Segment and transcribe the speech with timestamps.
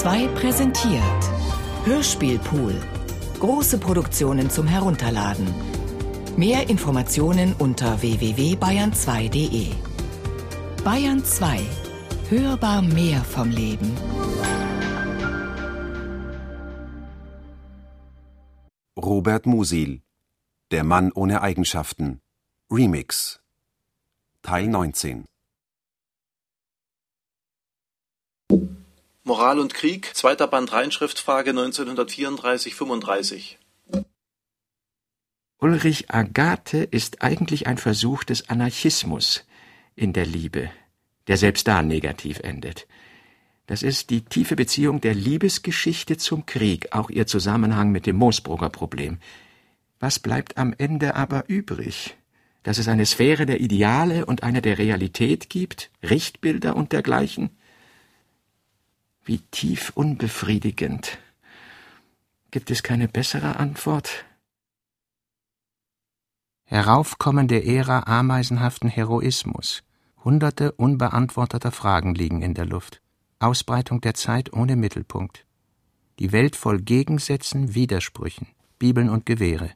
[0.00, 1.22] 2 präsentiert
[1.84, 2.74] Hörspielpool.
[3.38, 5.46] Große Produktionen zum Herunterladen.
[6.38, 9.66] Mehr Informationen unter www.bayern2.de.
[10.82, 11.60] Bayern 2.
[12.30, 13.94] Hörbar mehr vom Leben.
[18.96, 20.00] Robert Musil
[20.70, 22.22] Der Mann ohne Eigenschaften
[22.70, 23.42] Remix
[24.40, 25.26] Teil 19
[29.30, 33.58] Moral und Krieg, zweiter Band Reinschriftfrage 1934-35.
[35.60, 39.46] Ulrich Agathe ist eigentlich ein Versuch des Anarchismus
[39.94, 40.72] in der Liebe,
[41.28, 42.88] der selbst da negativ endet.
[43.68, 48.70] Das ist die tiefe Beziehung der Liebesgeschichte zum Krieg, auch ihr Zusammenhang mit dem Moosbrugger
[48.70, 49.20] Problem.
[50.00, 52.16] Was bleibt am Ende aber übrig?
[52.64, 57.50] Dass es eine Sphäre der Ideale und eine der Realität gibt, Richtbilder und dergleichen?
[59.24, 61.18] Wie tief unbefriedigend.
[62.50, 64.24] Gibt es keine bessere Antwort?
[66.64, 69.82] Heraufkommen der Ära ameisenhaften Heroismus.
[70.24, 73.02] Hunderte unbeantworteter Fragen liegen in der Luft.
[73.40, 75.44] Ausbreitung der Zeit ohne Mittelpunkt.
[76.18, 78.46] Die Welt voll Gegensätzen, Widersprüchen,
[78.78, 79.70] Bibeln und Gewehre.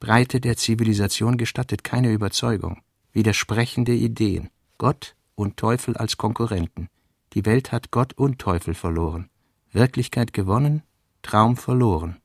[0.00, 2.82] Breite der Zivilisation gestattet keine Überzeugung.
[3.12, 4.50] Widersprechende Ideen.
[4.78, 6.88] Gott und Teufel als Konkurrenten.
[7.32, 9.28] Die Welt hat Gott und Teufel verloren.
[9.72, 10.82] Wirklichkeit gewonnen,
[11.22, 12.20] Traum verloren.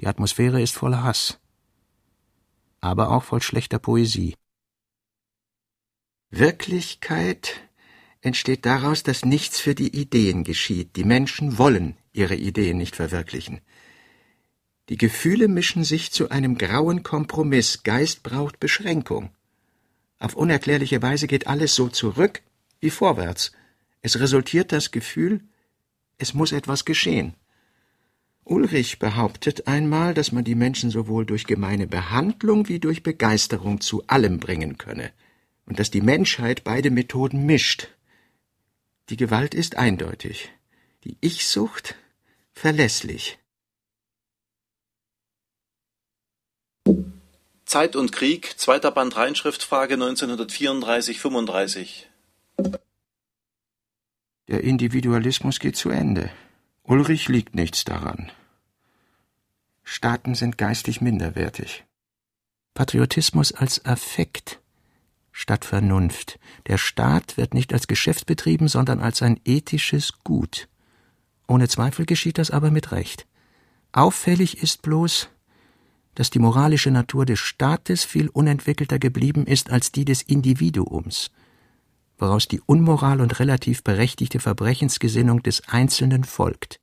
[0.00, 1.40] Die Atmosphäre ist voller Hass,
[2.80, 4.34] aber auch voll schlechter Poesie.
[6.30, 7.60] Wirklichkeit
[8.20, 10.96] entsteht daraus, dass nichts für die Ideen geschieht.
[10.96, 13.60] Die Menschen wollen ihre Ideen nicht verwirklichen.
[14.88, 17.82] Die Gefühle mischen sich zu einem grauen Kompromiss.
[17.82, 19.30] Geist braucht Beschränkung.
[20.18, 22.42] Auf unerklärliche Weise geht alles so zurück
[22.80, 23.52] wie vorwärts.
[24.02, 25.40] Es resultiert das Gefühl,
[26.18, 27.34] es muss etwas geschehen.
[28.44, 34.06] Ulrich behauptet einmal, dass man die Menschen sowohl durch gemeine Behandlung wie durch Begeisterung zu
[34.06, 35.12] allem bringen könne,
[35.66, 37.88] und dass die Menschheit beide Methoden mischt.
[39.10, 40.50] Die Gewalt ist eindeutig,
[41.04, 41.94] die Ich-Sucht
[42.52, 43.38] verlässlich.
[47.66, 52.06] Zeit und Krieg, zweiter Band Reinschriftfrage 1934-35.
[54.48, 56.30] Der Individualismus geht zu Ende.
[56.82, 58.32] Ulrich liegt nichts daran.
[59.84, 61.84] Staaten sind geistig minderwertig.
[62.72, 64.60] Patriotismus als Affekt
[65.32, 66.38] statt Vernunft.
[66.66, 70.68] Der Staat wird nicht als Geschäft betrieben, sondern als ein ethisches Gut.
[71.46, 73.26] Ohne Zweifel geschieht das aber mit Recht.
[73.92, 75.28] Auffällig ist bloß,
[76.14, 81.30] dass die moralische Natur des Staates viel unentwickelter geblieben ist als die des Individuums
[82.18, 86.80] woraus die Unmoral und relativ berechtigte Verbrechensgesinnung des Einzelnen folgt.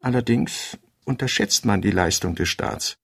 [0.00, 2.96] Allerdings unterschätzt man die Leistung des Staats.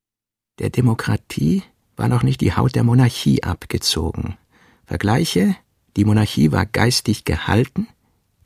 [0.59, 1.63] Der Demokratie
[1.97, 4.37] war noch nicht die Haut der Monarchie abgezogen.
[4.85, 5.57] Vergleiche,
[5.97, 7.89] die Monarchie war geistig gehalten,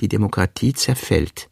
[0.01, 1.51] die Demokratie zerfällt.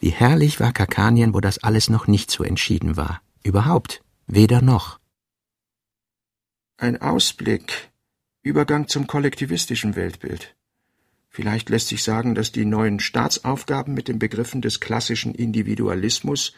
[0.00, 3.22] Wie herrlich war Kakanien, wo das alles noch nicht so entschieden war.
[3.44, 4.98] Überhaupt weder noch.
[6.76, 7.91] Ein Ausblick
[8.42, 10.56] Übergang zum kollektivistischen Weltbild.
[11.28, 16.52] Vielleicht lässt sich sagen, dass die neuen Staatsaufgaben mit den Begriffen des klassischen Individualismus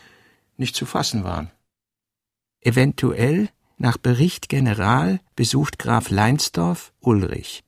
[0.56, 1.50] nicht zu fassen waren.
[2.60, 7.62] Eventuell, nach Bericht General, besucht Graf Leinsdorf Ulrich.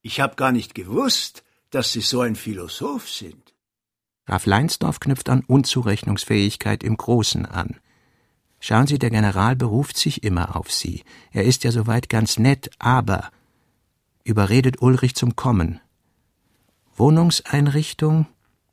[0.00, 3.54] Ich hab gar nicht gewusst, dass Sie so ein Philosoph sind.
[4.26, 7.80] Graf Leinsdorf knüpft an Unzurechnungsfähigkeit im Großen an.
[8.66, 11.04] Schauen Sie, der General beruft sich immer auf Sie.
[11.32, 13.30] Er ist ja soweit ganz nett, aber
[14.24, 15.80] überredet Ulrich zum Kommen.
[16.96, 18.26] Wohnungseinrichtung,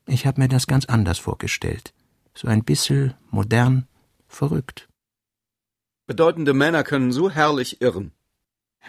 [0.07, 1.93] ich habe mir das ganz anders vorgestellt.
[2.33, 3.85] So ein bisschen modern,
[4.29, 4.87] verrückt.
[6.07, 8.13] Bedeutende Männer können so herrlich irren.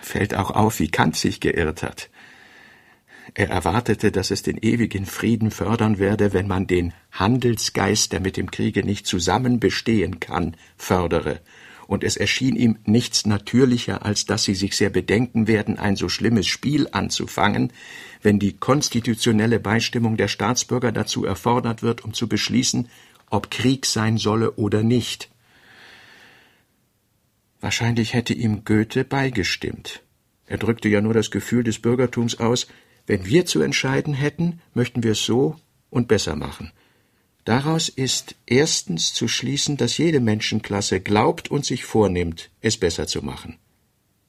[0.02, 2.10] Fällt auch auf, wie Kant sich geirrt hat.
[3.34, 8.36] Er erwartete, dass es den ewigen Frieden fördern werde, wenn man den Handelsgeist, der mit
[8.36, 11.40] dem Kriege nicht zusammen bestehen kann, fördere,
[11.86, 16.08] und es erschien ihm nichts natürlicher, als dass sie sich sehr bedenken werden, ein so
[16.08, 17.72] schlimmes Spiel anzufangen,
[18.22, 22.88] wenn die konstitutionelle Beistimmung der Staatsbürger dazu erfordert wird, um zu beschließen,
[23.30, 25.30] ob Krieg sein solle oder nicht.
[27.60, 30.02] Wahrscheinlich hätte ihm Goethe beigestimmt.
[30.46, 32.66] Er drückte ja nur das Gefühl des Bürgertums aus,
[33.06, 35.56] wenn wir zu entscheiden hätten, möchten wir es so
[35.90, 36.72] und besser machen.
[37.44, 43.22] Daraus ist erstens zu schließen, dass jede Menschenklasse glaubt und sich vornimmt, es besser zu
[43.22, 43.58] machen.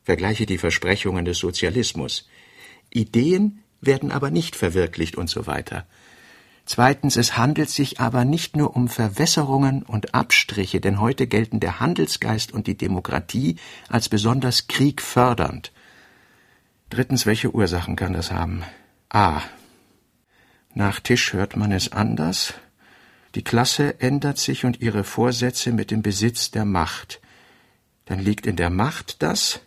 [0.04, 2.28] Vergleiche die Versprechungen des Sozialismus.
[2.90, 5.86] Ideen werden aber nicht verwirklicht und so weiter.
[6.66, 11.80] Zweitens, es handelt sich aber nicht nur um Verwässerungen und Abstriche, denn heute gelten der
[11.80, 13.58] Handelsgeist und die Demokratie
[13.90, 15.72] als besonders kriegfördernd.
[16.94, 18.64] Drittens, welche Ursachen kann das haben?
[19.10, 19.42] A.
[20.76, 22.54] Nach Tisch hört man es anders.
[23.34, 27.20] Die Klasse ändert sich und ihre Vorsätze mit dem Besitz der Macht.
[28.06, 29.62] Dann liegt in der Macht das,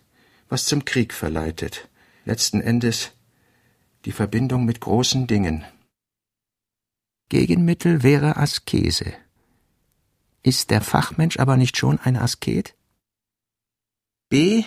[0.48, 1.88] was zum Krieg verleitet.
[2.24, 3.10] Letzten Endes
[4.04, 5.64] die Verbindung mit großen Dingen.
[7.28, 9.12] Gegenmittel wäre Askese.
[10.44, 12.76] Ist der Fachmensch aber nicht schon ein Asket?
[14.28, 14.62] B.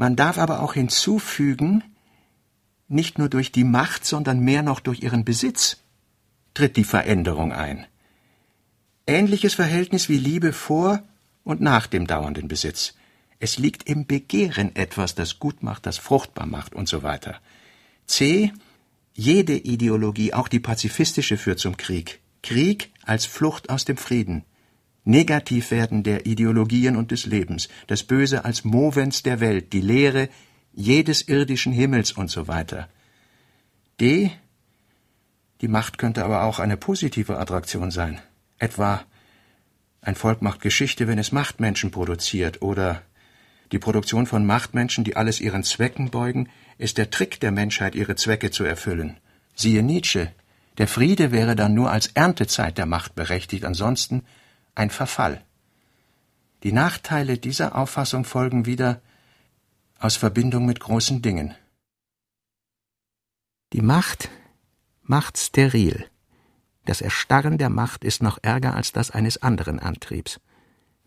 [0.00, 1.84] Man darf aber auch hinzufügen,
[2.88, 5.76] nicht nur durch die Macht, sondern mehr noch durch ihren Besitz
[6.54, 7.84] tritt die Veränderung ein.
[9.06, 11.02] Ähnliches Verhältnis wie Liebe vor
[11.44, 12.94] und nach dem dauernden Besitz.
[13.40, 17.38] Es liegt im Begehren etwas, das gut macht, das fruchtbar macht und so weiter.
[18.06, 18.54] C.
[19.12, 22.20] Jede Ideologie, auch die pazifistische, führt zum Krieg.
[22.42, 24.46] Krieg als Flucht aus dem Frieden.
[25.04, 30.28] Negativwerden der Ideologien und des Lebens, das Böse als Movens der Welt, die Lehre
[30.72, 32.88] jedes irdischen Himmels und so weiter.
[34.00, 34.30] D.
[35.60, 38.20] Die Macht könnte aber auch eine positive Attraktion sein.
[38.58, 39.04] Etwa
[40.02, 43.02] ein Volk macht Geschichte, wenn es Machtmenschen produziert, oder
[43.72, 46.48] die Produktion von Machtmenschen, die alles ihren Zwecken beugen,
[46.78, 49.18] ist der Trick der Menschheit, ihre Zwecke zu erfüllen.
[49.54, 50.32] Siehe Nietzsche.
[50.78, 54.22] Der Friede wäre dann nur als Erntezeit der Macht berechtigt, ansonsten
[54.74, 55.44] ein Verfall.
[56.62, 59.00] Die Nachteile dieser Auffassung folgen wieder
[59.98, 61.54] aus Verbindung mit großen Dingen.
[63.72, 64.30] Die Macht
[65.02, 66.08] macht steril.
[66.84, 70.40] Das Erstarren der Macht ist noch ärger als das eines anderen Antriebs.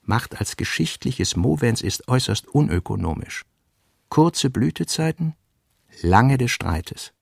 [0.01, 3.43] Macht als geschichtliches Movens ist äußerst unökonomisch.
[4.09, 5.35] Kurze Blütezeiten,
[6.01, 7.13] lange des Streites.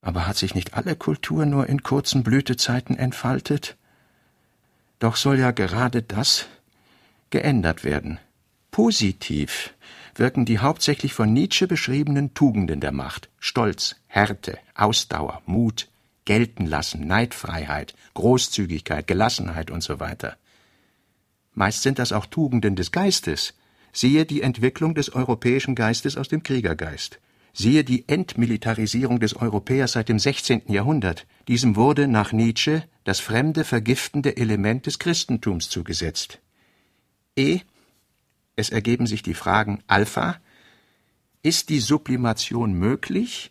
[0.00, 3.76] Aber hat sich nicht alle Kultur nur in kurzen Blütezeiten entfaltet?
[5.02, 6.46] Doch soll ja gerade das
[7.30, 8.20] geändert werden.
[8.70, 9.74] Positiv
[10.14, 15.88] wirken die hauptsächlich von Nietzsche beschriebenen Tugenden der Macht Stolz, Härte, Ausdauer, Mut,
[16.24, 20.36] Gelten lassen, Neidfreiheit, Großzügigkeit, Gelassenheit und so weiter.
[21.52, 23.54] Meist sind das auch Tugenden des Geistes.
[23.92, 27.18] Siehe die Entwicklung des europäischen Geistes aus dem Kriegergeist.
[27.52, 30.62] Siehe die Entmilitarisierung des Europäers seit dem 16.
[30.68, 31.26] Jahrhundert.
[31.48, 36.40] Diesem wurde nach Nietzsche das fremde, vergiftende Element des Christentums zugesetzt.
[37.36, 37.60] E.
[38.56, 40.40] Es ergeben sich die Fragen Alpha.
[41.42, 43.50] Ist die Sublimation möglich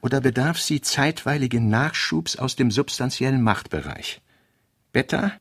[0.00, 4.20] oder bedarf sie zeitweiligen Nachschubs aus dem substanziellen Machtbereich?
[4.92, 5.32] Beta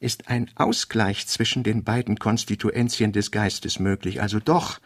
[0.00, 4.80] ist ein Ausgleich zwischen den beiden Konstituentien des Geistes möglich, also doch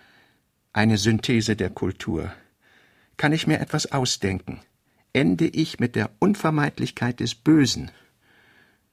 [0.72, 2.32] eine Synthese der Kultur.
[3.16, 4.60] Kann ich mir etwas ausdenken?
[5.12, 7.90] Ende ich mit der Unvermeidlichkeit des Bösen?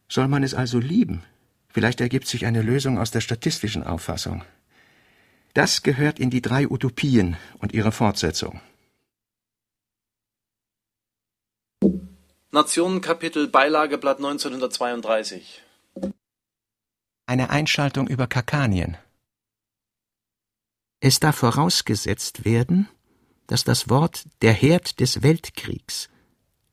[0.10, 1.24] Soll man es also lieben?
[1.69, 4.44] Vielleicht ergibt sich eine Lösung aus der statistischen Auffassung.
[5.54, 8.62] Das gehört in die drei Utopien und ihre Fortsetzung.
[12.51, 15.66] Nationenkapitel Beilageblatt 1932
[17.27, 18.98] eine Einschaltung über Kakanien.
[21.07, 22.87] Es darf vorausgesetzt werden,
[23.45, 26.09] dass das Wort der Herd des Weltkriegs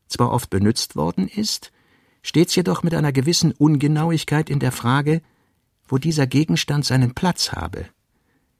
[0.07, 1.71] zwar oft benützt worden ist,
[2.23, 5.21] stets jedoch mit einer gewissen Ungenauigkeit in der Frage,
[5.87, 7.85] wo dieser Gegenstand seinen Platz habe.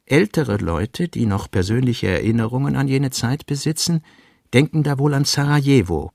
[0.06, 4.04] Ältere Leute, die noch persönliche Erinnerungen an jene Zeit besitzen,
[4.54, 6.12] denken da wohl an Sarajevo,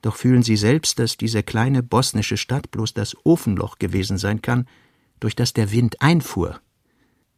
[0.00, 4.66] doch fühlen sie selbst, dass diese kleine bosnische Stadt bloß das Ofenloch gewesen sein kann,
[5.20, 6.62] durch das der Wind einfuhr.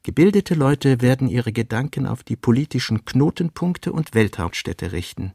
[0.02, 5.32] Gebildete Leute werden ihre Gedanken auf die politischen Knotenpunkte und Welthauptstädte richten.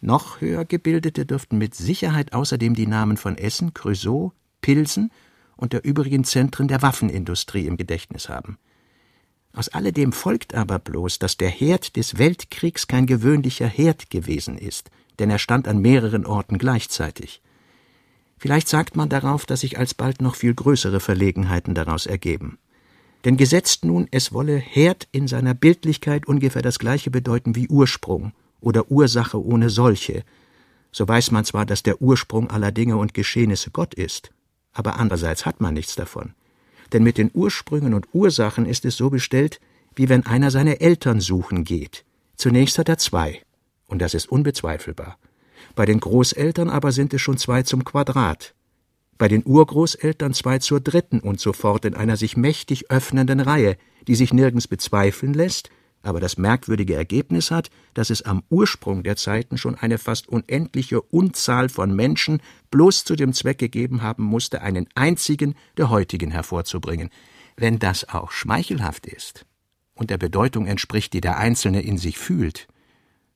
[0.00, 5.12] Noch höher gebildete dürften mit Sicherheit außerdem die Namen von Essen, Creusot, Pilsen
[5.56, 8.58] und der übrigen Zentren der Waffenindustrie im Gedächtnis haben.
[9.52, 14.90] Aus alledem folgt aber bloß, dass der Herd des Weltkriegs kein gewöhnlicher Herd gewesen ist,
[15.18, 17.42] denn er stand an mehreren Orten gleichzeitig.
[18.38, 22.58] Vielleicht sagt man darauf, dass sich alsbald noch viel größere Verlegenheiten daraus ergeben.
[23.24, 28.32] Denn gesetzt nun, es wolle Herd in seiner Bildlichkeit ungefähr das gleiche bedeuten wie Ursprung
[28.60, 30.24] oder Ursache ohne solche,
[30.90, 34.30] so weiß man zwar, dass der Ursprung aller Dinge und Geschehnisse Gott ist,
[34.72, 36.34] aber andererseits hat man nichts davon.
[36.92, 39.60] Denn mit den Ursprüngen und Ursachen ist es so bestellt,
[39.94, 42.04] wie wenn einer seine Eltern suchen geht.
[42.36, 43.40] Zunächst hat er zwei,
[43.86, 45.16] und das ist unbezweifelbar.
[45.74, 48.54] Bei den Großeltern aber sind es schon zwei zum Quadrat,
[49.18, 53.76] bei den Urgroßeltern zwei zur dritten und so fort in einer sich mächtig öffnenden Reihe,
[54.08, 55.70] die sich nirgends bezweifeln lässt
[56.02, 61.00] aber das merkwürdige Ergebnis hat, dass es am Ursprung der Zeiten schon eine fast unendliche
[61.00, 67.10] Unzahl von Menschen bloß zu dem Zweck gegeben haben musste, einen einzigen der heutigen hervorzubringen.
[67.56, 69.46] Wenn das auch schmeichelhaft ist
[69.94, 72.66] und der Bedeutung entspricht, die der Einzelne in sich fühlt,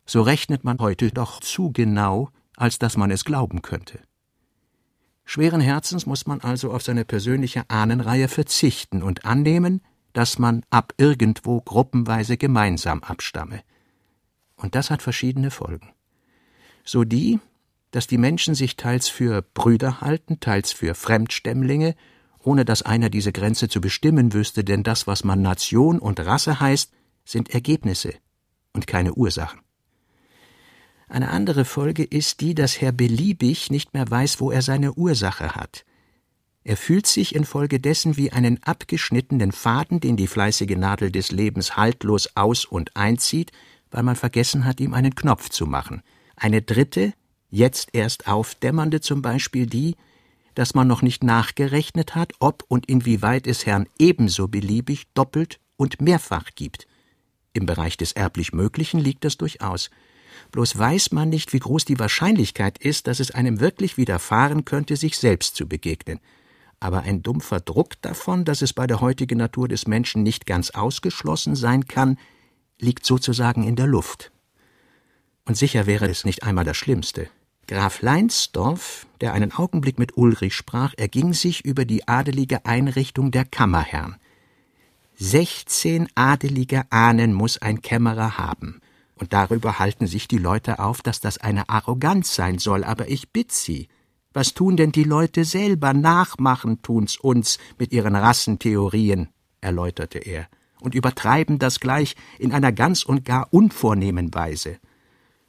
[0.04, 4.00] so rechnet man heute doch zu genau, als dass man es glauben könnte.
[5.28, 10.94] Schweren Herzens muss man also auf seine persönliche Ahnenreihe verzichten und annehmen, dass man ab
[10.96, 13.62] irgendwo gruppenweise gemeinsam abstamme.
[14.54, 15.92] Und das hat verschiedene Folgen.
[16.84, 17.40] So die,
[17.90, 21.96] dass die Menschen sich teils für Brüder halten, teils für Fremdstämmlinge,
[22.38, 26.60] ohne dass einer diese Grenze zu bestimmen wüsste, denn das, was man Nation und Rasse
[26.60, 26.92] heißt,
[27.24, 28.14] sind Ergebnisse
[28.72, 29.65] und keine Ursachen.
[31.08, 35.54] Eine andere Folge ist die, dass Herr Beliebig nicht mehr weiß, wo er seine Ursache
[35.54, 35.84] hat.
[36.64, 42.30] Er fühlt sich infolgedessen wie einen abgeschnittenen Faden, den die fleißige Nadel des Lebens haltlos
[42.34, 43.52] aus und einzieht,
[43.92, 46.02] weil man vergessen hat, ihm einen Knopf zu machen.
[46.34, 47.12] Eine dritte,
[47.50, 49.94] jetzt erst aufdämmernde zum Beispiel die,
[50.56, 56.00] dass man noch nicht nachgerechnet hat, ob und inwieweit es Herrn ebenso beliebig doppelt und
[56.00, 56.88] mehrfach gibt.
[57.52, 59.90] Im Bereich des erblich Möglichen liegt das durchaus.
[60.52, 64.96] Bloß weiß man nicht, wie groß die Wahrscheinlichkeit ist, dass es einem wirklich widerfahren könnte,
[64.96, 66.20] sich selbst zu begegnen
[66.80, 70.70] aber ein dumpfer Druck davon, dass es bei der heutigen Natur des Menschen nicht ganz
[70.70, 72.18] ausgeschlossen sein kann,
[72.78, 74.30] liegt sozusagen in der Luft.
[75.44, 77.28] Und sicher wäre es nicht einmal das Schlimmste.
[77.66, 83.44] Graf Leinsdorf, der einen Augenblick mit Ulrich sprach, erging sich über die adelige Einrichtung der
[83.44, 84.16] Kammerherrn.
[85.16, 88.80] Sechzehn adelige Ahnen muss ein Kämmerer haben.
[89.18, 93.32] Und darüber halten sich die Leute auf, dass das eine Arroganz sein soll, aber ich
[93.32, 93.88] bitt Sie,
[94.34, 95.94] was tun denn die Leute selber?
[95.94, 99.30] Nachmachen tun's uns mit ihren Rassentheorien,
[99.62, 100.46] erläuterte er,
[100.80, 104.78] und übertreiben das gleich in einer ganz und gar unvornehmen Weise.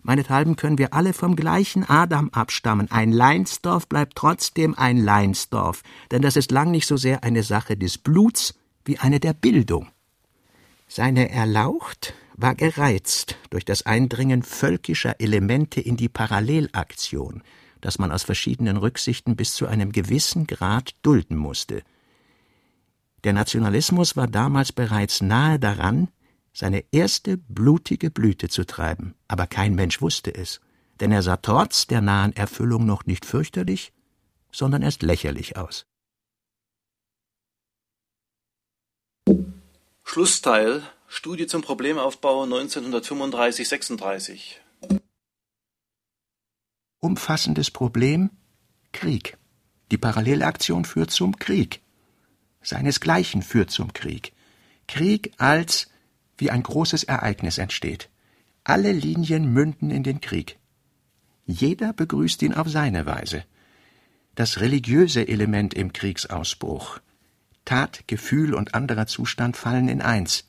[0.03, 2.89] Meinethalben können wir alle vom gleichen Adam abstammen.
[2.89, 7.75] Ein Leinsdorf bleibt trotzdem ein Leinsdorf, denn das ist lang nicht so sehr eine Sache
[7.75, 8.53] des Bluts
[8.85, 9.89] wie eine der Bildung.
[10.87, 17.43] Seine Erlaucht war gereizt durch das Eindringen völkischer Elemente in die Parallelaktion,
[17.81, 21.81] das man aus verschiedenen Rücksichten bis zu einem gewissen Grad dulden musste.
[23.23, 26.09] Der Nationalismus war damals bereits nahe daran,
[26.53, 30.61] seine erste blutige Blüte zu treiben, aber kein Mensch wusste es,
[30.99, 33.93] denn er sah trotz der nahen Erfüllung noch nicht fürchterlich,
[34.51, 35.87] sondern erst lächerlich aus.
[40.03, 44.57] Schlussteil Studie zum Problemaufbau 1935-36
[46.99, 48.29] umfassendes Problem
[48.91, 49.37] Krieg.
[49.91, 51.81] Die Parallelaktion führt zum Krieg.
[52.61, 54.33] Seinesgleichen führt zum Krieg.
[54.87, 55.87] Krieg als
[56.37, 58.09] wie ein großes Ereignis entsteht.
[58.63, 60.57] Alle Linien münden in den Krieg.
[61.45, 63.45] Jeder begrüßt ihn auf seine Weise.
[64.35, 66.99] Das religiöse Element im Kriegsausbruch.
[67.63, 70.45] Tat, Gefühl und anderer Zustand fallen in eins.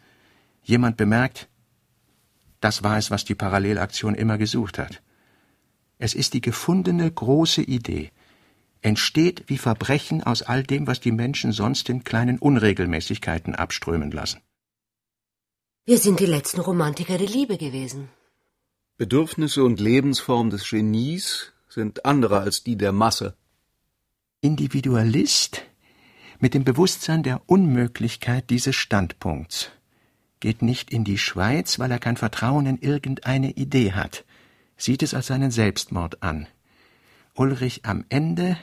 [0.69, 1.49] Jemand bemerkt,
[2.61, 5.03] das war es, was die Parallelaktion immer gesucht hat.
[5.97, 8.11] Es ist die gefundene große Idee,
[8.83, 14.43] entsteht wie Verbrechen aus all dem, was die Menschen sonst in kleinen Unregelmäßigkeiten abströmen lassen.
[15.87, 18.11] Wir sind die letzten Romantiker der Liebe gewesen.
[18.99, 23.39] Bedürfnisse und Lebensform des Genies sind andere als die der Masse.
[24.43, 25.63] Individualist
[26.41, 29.73] mit dem Bewusstsein der Unmöglichkeit dieses Standpunkts
[30.41, 34.25] geht nicht in die Schweiz, weil er kein Vertrauen in irgendeine Idee hat
[34.79, 36.47] sieht es als seinen Selbstmord an.
[37.35, 38.57] Ulrich am Ende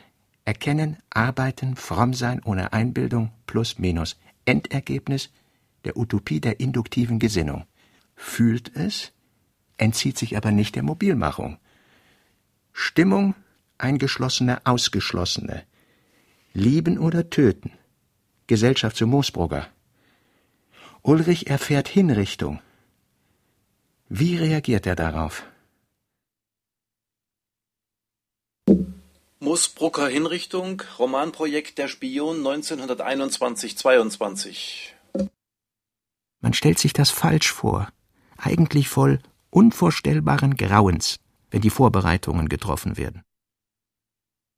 [0.46, 4.18] erkennen, arbeiten, fromm sein ohne Einbildung plus minus.
[4.46, 5.30] Endergebnis
[5.84, 7.66] der Utopie der induktiven Gesinnung.
[8.16, 9.12] Fühlt es,
[9.78, 11.58] entzieht sich aber nicht der Mobilmachung.
[12.72, 13.36] Stimmung,
[13.78, 15.64] eingeschlossene, ausgeschlossene.
[16.54, 17.72] Lieben oder töten.
[18.48, 19.68] Gesellschaft zu Moosbrugger.
[21.08, 22.60] Ulrich erfährt Hinrichtung.
[24.10, 25.44] Wie reagiert er darauf?
[29.40, 34.94] Moosbrucker Hinrichtung, Romanprojekt Der Spion 1921-22.
[36.40, 37.88] Man stellt sich das falsch vor,
[38.38, 39.20] eigentlich voll
[39.52, 41.20] unvorstellbaren Grauens,
[41.52, 43.22] wenn die Vorbereitungen getroffen werden.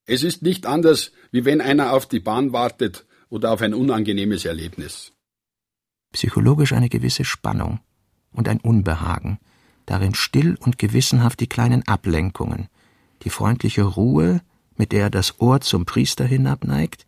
[0.06, 4.46] Es ist nicht anders, wie wenn einer auf die Bahn wartet oder auf ein unangenehmes
[4.46, 5.12] Erlebnis.
[6.12, 7.80] Psychologisch eine gewisse Spannung
[8.32, 9.40] und ein Unbehagen,
[9.86, 12.68] darin still und gewissenhaft die kleinen Ablenkungen,
[13.24, 14.42] die freundliche Ruhe,
[14.76, 17.06] mit der er das Ohr zum Priester hinabneigt,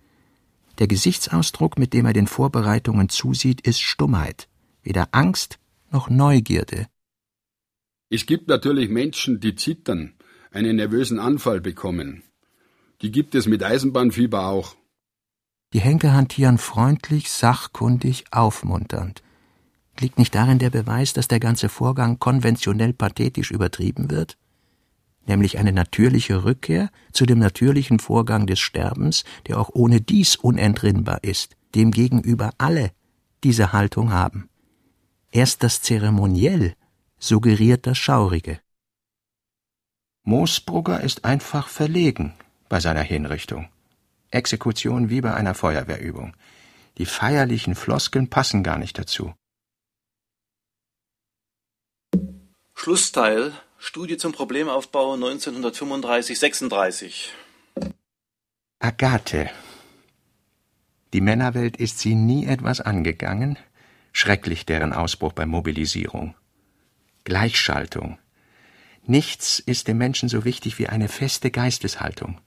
[0.79, 4.47] der Gesichtsausdruck, mit dem er den Vorbereitungen zusieht, ist Stummheit,
[4.81, 5.59] weder Angst
[5.91, 6.87] noch Neugierde.
[8.09, 10.13] Es gibt natürlich Menschen, die zittern,
[10.51, 12.23] einen nervösen Anfall bekommen.
[13.01, 14.75] Die gibt es mit Eisenbahnfieber auch.
[15.73, 19.21] Die Henker hantieren freundlich, sachkundig, aufmunternd.
[19.99, 24.37] Liegt nicht darin der Beweis, dass der ganze Vorgang konventionell pathetisch übertrieben wird?
[25.27, 31.23] Nämlich eine natürliche Rückkehr zu dem natürlichen Vorgang des Sterbens, der auch ohne dies unentrinnbar
[31.23, 32.91] ist, dem gegenüber alle
[33.43, 34.49] diese Haltung haben.
[35.31, 36.73] Erst das Zeremoniell
[37.19, 38.59] suggeriert das Schaurige.
[40.23, 42.33] Moosbrugger ist einfach verlegen
[42.69, 43.67] bei seiner Hinrichtung.
[44.31, 46.35] Exekution wie bei einer Feuerwehrübung.
[46.97, 49.33] Die feierlichen Floskeln passen gar nicht dazu.
[52.75, 57.29] Schlussteil Studie zum Problemaufbau 1935-36.
[58.79, 59.49] Agathe.
[61.13, 63.57] Die Männerwelt ist sie nie etwas angegangen.
[64.11, 66.35] Schrecklich deren Ausbruch bei Mobilisierung.
[67.23, 68.19] Gleichschaltung.
[69.03, 72.39] Nichts ist dem Menschen so wichtig wie eine feste Geisteshaltung.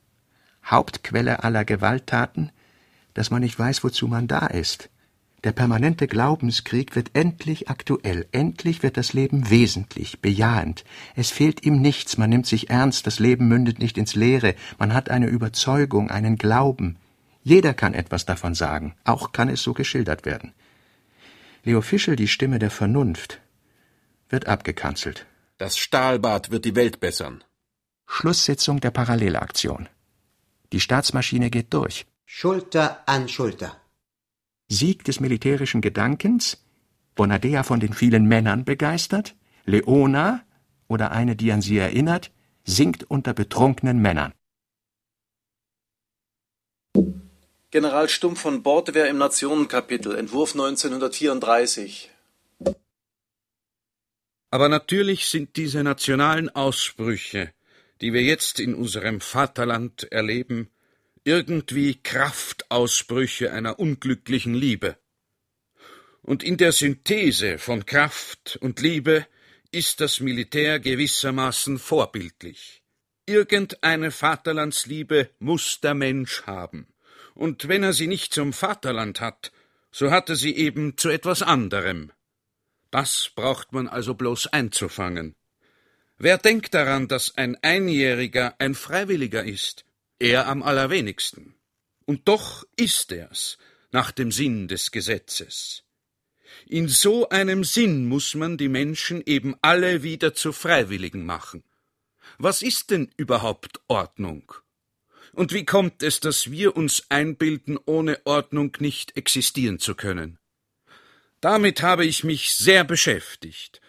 [0.64, 2.52] Hauptquelle aller Gewalttaten,
[3.14, 4.88] dass man nicht weiß, wozu man da ist.
[5.44, 10.84] Der permanente Glaubenskrieg wird endlich aktuell, endlich wird das Leben wesentlich, bejahend.
[11.16, 14.94] Es fehlt ihm nichts, man nimmt sich ernst, das Leben mündet nicht ins Leere, man
[14.94, 16.96] hat eine Überzeugung, einen Glauben.
[17.42, 20.52] Jeder kann etwas davon sagen, auch kann es so geschildert werden.
[21.64, 23.40] Leo Fischel, die Stimme der Vernunft,
[24.28, 25.26] wird abgekanzelt.
[25.58, 27.42] Das Stahlbad wird die Welt bessern.
[28.06, 29.88] Schlusssitzung der Parallelaktion.
[30.72, 32.06] Die Staatsmaschine geht durch.
[32.24, 33.76] Schulter an Schulter.
[34.68, 36.64] Sieg des militärischen Gedankens,
[37.14, 39.36] Bonadea von den vielen Männern begeistert,
[39.66, 40.42] Leona
[40.88, 42.30] oder eine, die an sie erinnert,
[42.64, 44.32] singt unter betrunkenen Männern.
[47.70, 52.10] General Stumpf von Bordwehr im Nationenkapitel, Entwurf 1934.
[54.50, 57.52] Aber natürlich sind diese nationalen Aussprüche,
[58.02, 60.68] die wir jetzt in unserem Vaterland erleben,
[61.24, 64.98] irgendwie Kraftausbrüche einer unglücklichen Liebe.
[66.20, 69.26] Und in der Synthese von Kraft und Liebe
[69.70, 72.82] ist das Militär gewissermaßen vorbildlich.
[73.24, 76.88] Irgendeine Vaterlandsliebe muss der Mensch haben,
[77.34, 79.52] und wenn er sie nicht zum Vaterland hat,
[79.90, 82.10] so hat er sie eben zu etwas anderem.
[82.90, 85.34] Das braucht man also bloß einzufangen.
[86.18, 89.84] Wer denkt daran, dass ein Einjähriger ein Freiwilliger ist,
[90.18, 91.54] er am allerwenigsten.
[92.04, 93.58] Und doch ist er's
[93.90, 95.84] nach dem Sinn des Gesetzes.
[96.66, 101.64] In so einem Sinn muss man die Menschen eben alle wieder zu Freiwilligen machen.
[102.38, 104.52] Was ist denn überhaupt Ordnung?
[105.32, 110.38] Und wie kommt es, dass wir uns einbilden, ohne Ordnung nicht existieren zu können?
[111.40, 113.80] Damit habe ich mich sehr beschäftigt,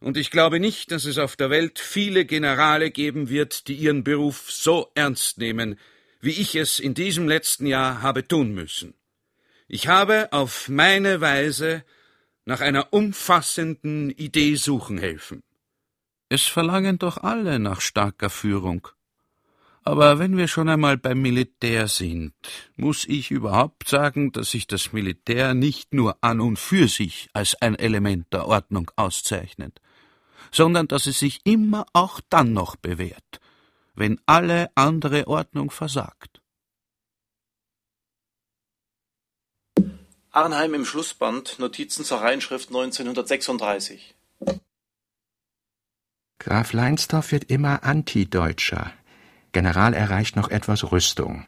[0.00, 4.04] und ich glaube nicht, dass es auf der Welt viele Generale geben wird, die ihren
[4.04, 5.78] Beruf so ernst nehmen,
[6.20, 8.94] wie ich es in diesem letzten Jahr habe tun müssen.
[9.68, 11.84] Ich habe auf meine Weise
[12.44, 15.42] nach einer umfassenden Idee suchen helfen.
[16.28, 18.88] Es verlangen doch alle nach starker Führung.
[19.82, 22.34] Aber wenn wir schon einmal beim Militär sind,
[22.74, 27.54] muss ich überhaupt sagen, dass sich das Militär nicht nur an und für sich als
[27.62, 29.80] ein Element der Ordnung auszeichnet,
[30.52, 33.40] sondern dass es sich immer auch dann noch bewährt,
[33.94, 36.40] wenn alle andere Ordnung versagt.
[40.30, 44.14] Arnheim im Schlussband, Notizen zur Reinschrift 1936.
[46.38, 48.92] Graf Leinsdorf wird immer antideutscher.
[49.52, 51.46] General erreicht noch etwas Rüstung.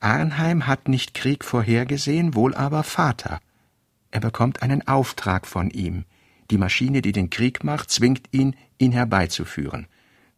[0.00, 3.40] Arnheim hat nicht Krieg vorhergesehen, wohl aber Vater.
[4.10, 6.04] Er bekommt einen Auftrag von ihm.
[6.50, 9.86] Die Maschine, die den Krieg macht, zwingt ihn, ihn herbeizuführen.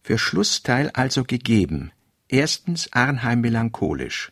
[0.01, 1.91] Für Schlussteil also gegeben.
[2.27, 4.31] Erstens Arnheim melancholisch.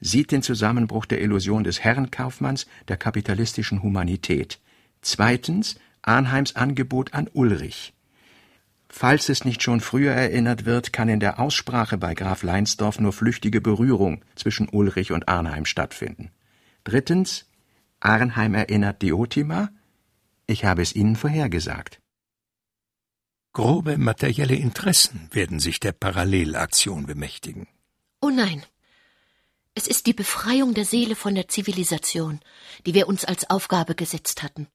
[0.00, 4.60] Sieht den Zusammenbruch der Illusion des Herrenkaufmanns, der kapitalistischen Humanität.
[5.02, 7.94] Zweitens Arnheims Angebot an Ulrich.
[8.88, 13.12] Falls es nicht schon früher erinnert wird, kann in der Aussprache bei Graf Leinsdorf nur
[13.12, 16.30] flüchtige Berührung zwischen Ulrich und Arnheim stattfinden.
[16.84, 17.46] Drittens,
[18.00, 19.70] Arnheim erinnert Diotima.
[20.50, 22.00] Ich habe es Ihnen vorhergesagt.
[23.52, 27.68] Grobe materielle Interessen werden sich der Parallelaktion bemächtigen.
[28.22, 28.64] Oh nein.
[29.74, 32.40] Es ist die Befreiung der Seele von der Zivilisation,
[32.86, 34.68] die wir uns als Aufgabe gesetzt hatten.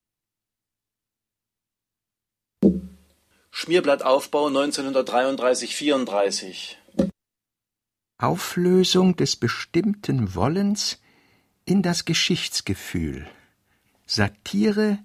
[3.49, 6.75] Schmierblattaufbau 1933-34.
[8.19, 11.01] Auflösung des bestimmten Wollens
[11.65, 13.27] in das Geschichtsgefühl.
[14.05, 14.99] Satire,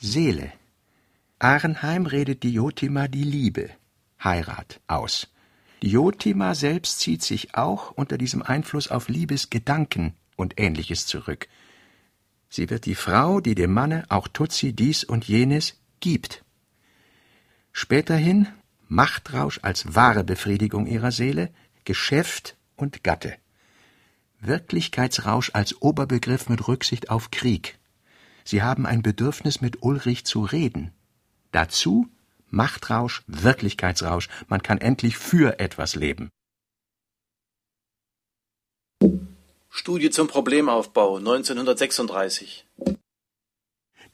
[0.00, 0.52] Seele.
[1.40, 3.70] Arnheim redet Diotima die Liebe,
[4.22, 5.26] Heirat, aus.
[5.82, 11.48] Diotima selbst zieht sich auch unter diesem Einfluss auf Liebesgedanken und ähnliches zurück.
[12.48, 16.44] Sie wird die Frau, die dem Manne auch Tutsi dies und jenes gibt.
[17.72, 18.46] Späterhin
[18.86, 21.50] Machtrausch als wahre Befriedigung ihrer Seele,
[21.84, 23.34] Geschäft und Gatte.
[24.40, 27.78] Wirklichkeitsrausch als Oberbegriff mit Rücksicht auf Krieg.
[28.50, 30.92] Sie haben ein Bedürfnis, mit Ulrich zu reden.
[31.52, 32.08] Dazu
[32.48, 34.30] Machtrausch, Wirklichkeitsrausch.
[34.48, 36.30] Man kann endlich für etwas leben.
[39.68, 42.66] Studie zum Problemaufbau 1936.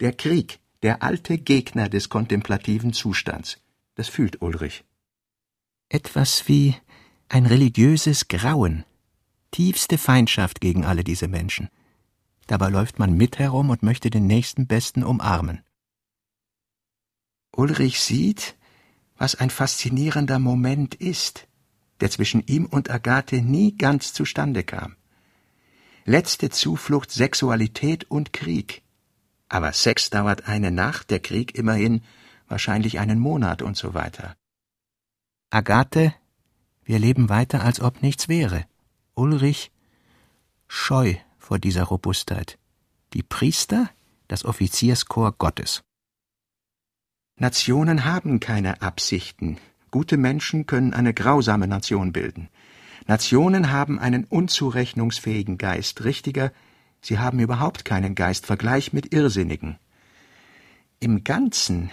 [0.01, 3.59] Der Krieg, der alte Gegner des kontemplativen Zustands.
[3.95, 4.83] Das fühlt Ulrich.
[5.89, 6.75] Etwas wie
[7.29, 8.85] ein religiöses Grauen,
[9.53, 11.69] tiefste Feindschaft gegen alle diese Menschen.
[12.47, 15.63] Dabei läuft man mit herum und möchte den nächsten Besten umarmen.
[17.53, 18.57] Ulrich sieht,
[19.17, 21.47] was ein faszinierender Moment ist,
[22.01, 24.97] der zwischen ihm und Agathe nie ganz zustande kam.
[26.05, 28.83] Letzte Zuflucht Sexualität und Krieg.
[29.49, 32.03] Aber Sex dauert eine Nacht, der Krieg immerhin
[32.49, 34.37] wahrscheinlich einen Monat und so weiter.
[35.51, 36.13] Agathe,
[36.85, 38.67] wir leben weiter, als ob nichts wäre.
[39.15, 39.71] Ulrich,
[40.67, 42.59] scheu vor dieser Robustheit.
[43.13, 43.91] Die Priester,
[44.29, 45.83] das Offizierskorps Gottes.
[47.39, 49.59] Nationen haben keine Absichten.
[49.91, 52.49] Gute Menschen können eine grausame Nation bilden.
[53.07, 56.05] Nationen haben einen unzurechnungsfähigen Geist.
[56.05, 56.51] Richtiger,
[57.03, 58.47] sie haben überhaupt keinen Geist.
[58.47, 59.79] Vergleich mit Irrsinnigen.
[60.99, 61.91] Im Ganzen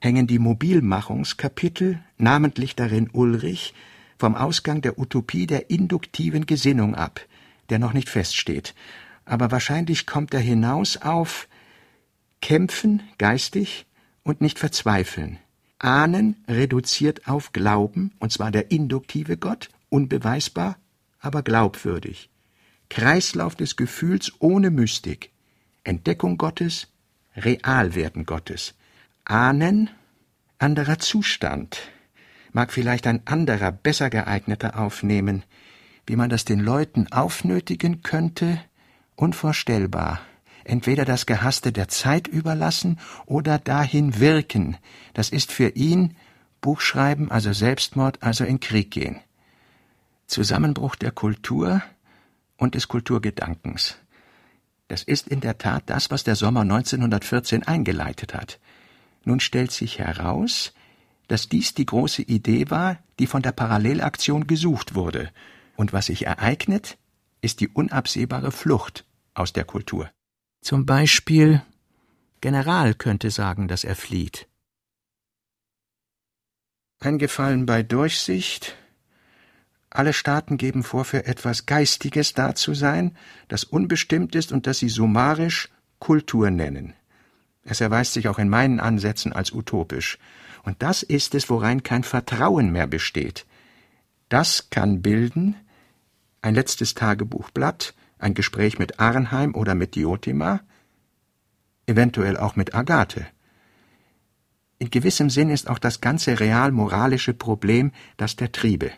[0.00, 3.72] hängen die Mobilmachungskapitel, namentlich darin Ulrich,
[4.18, 7.20] vom Ausgang der Utopie der induktiven Gesinnung ab,
[7.70, 8.74] der noch nicht feststeht.
[9.24, 11.48] Aber wahrscheinlich kommt er hinaus auf
[12.40, 13.86] Kämpfen geistig,
[14.22, 15.38] und nicht verzweifeln.
[15.78, 20.76] Ahnen reduziert auf Glauben, und zwar der induktive Gott, unbeweisbar,
[21.18, 22.30] aber glaubwürdig.
[22.88, 25.30] Kreislauf des Gefühls ohne Mystik.
[25.84, 26.88] Entdeckung Gottes,
[27.36, 28.74] Realwerden Gottes.
[29.24, 29.90] Ahnen,
[30.58, 31.80] anderer Zustand.
[32.52, 35.44] Mag vielleicht ein anderer, besser geeigneter aufnehmen.
[36.10, 38.60] Wie man das den Leuten aufnötigen könnte,
[39.14, 40.20] unvorstellbar
[40.64, 44.76] entweder das Gehasste der Zeit überlassen oder dahin wirken.
[45.14, 46.16] Das ist für ihn
[46.62, 49.20] Buchschreiben, also Selbstmord, also in Krieg gehen.
[50.26, 51.80] Zusammenbruch der Kultur
[52.56, 53.96] und des Kulturgedankens.
[54.88, 58.58] Das ist in der Tat das, was der Sommer 1914 eingeleitet hat.
[59.24, 60.72] Nun stellt sich heraus,
[61.28, 65.30] dass dies die große Idee war, die von der Parallelaktion gesucht wurde.
[65.80, 66.98] Und was sich ereignet,
[67.40, 70.10] ist die unabsehbare Flucht aus der Kultur.
[70.60, 71.62] Zum Beispiel
[72.42, 74.46] General könnte sagen, dass er flieht.
[76.98, 78.76] Eingefallen bei Durchsicht.
[79.88, 83.16] Alle Staaten geben vor, für etwas Geistiges da zu sein,
[83.48, 86.92] das unbestimmt ist und das sie summarisch Kultur nennen.
[87.62, 90.18] Es erweist sich auch in meinen Ansätzen als utopisch.
[90.62, 93.46] Und das ist es, worein kein Vertrauen mehr besteht.
[94.28, 95.56] Das kann bilden
[96.42, 100.60] ein letztes Tagebuchblatt, ein Gespräch mit Arnheim oder mit Diotima,
[101.86, 103.26] eventuell auch mit Agathe.
[104.78, 108.90] In gewissem Sinn ist auch das ganze real-moralische Problem das der Triebe,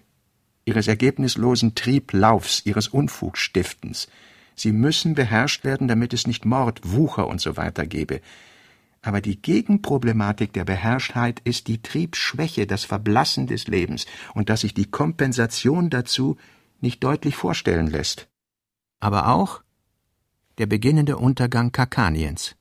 [0.65, 4.09] ihres ergebnislosen Trieblaufs, ihres Unfugstiftens.
[4.55, 8.21] Sie müssen beherrscht werden, damit es nicht Mord, Wucher und so weiter gebe.
[9.01, 14.75] Aber die Gegenproblematik der Beherrschtheit ist die Triebschwäche, das Verblassen des Lebens und dass sich
[14.75, 16.37] die Kompensation dazu
[16.83, 18.29] nicht deutlich vorstellen lässt
[19.03, 19.63] aber auch
[20.59, 22.55] der beginnende Untergang Kakaniens.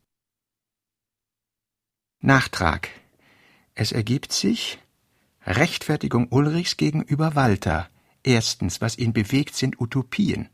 [2.19, 2.89] Nachtrag.
[3.75, 4.79] Es ergibt sich
[5.45, 7.89] Rechtfertigung Ulrichs gegenüber Walter.
[8.23, 10.49] Erstens, was ihn bewegt, sind Utopien.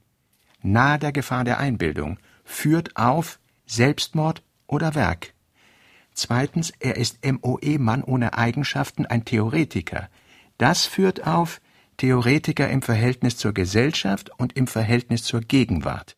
[0.62, 5.34] Nahe der Gefahr der Einbildung, führt auf Selbstmord oder Werk.
[6.12, 10.10] Zweitens, er ist MOE-Mann ohne Eigenschaften, ein Theoretiker.
[10.58, 11.62] Das führt auf
[11.98, 16.16] Theoretiker im Verhältnis zur Gesellschaft und im Verhältnis zur Gegenwart.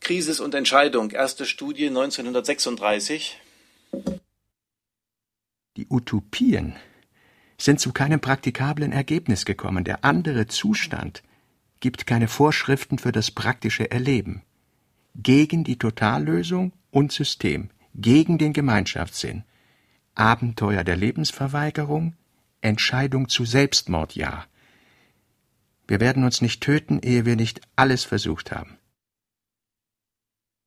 [0.00, 3.38] Krisis und Entscheidung, erste Studie 1936.
[5.76, 6.74] Die Utopien
[7.58, 9.84] sind zu keinem praktikablen Ergebnis gekommen.
[9.84, 11.22] Der andere Zustand
[11.80, 14.42] gibt keine Vorschriften für das praktische Erleben.
[15.14, 19.44] Gegen die Totallösung und System, gegen den Gemeinschaftssinn.
[20.14, 22.14] Abenteuer der Lebensverweigerung,
[22.60, 24.46] Entscheidung zu Selbstmord ja.
[25.86, 28.78] Wir werden uns nicht töten, ehe wir nicht alles versucht haben.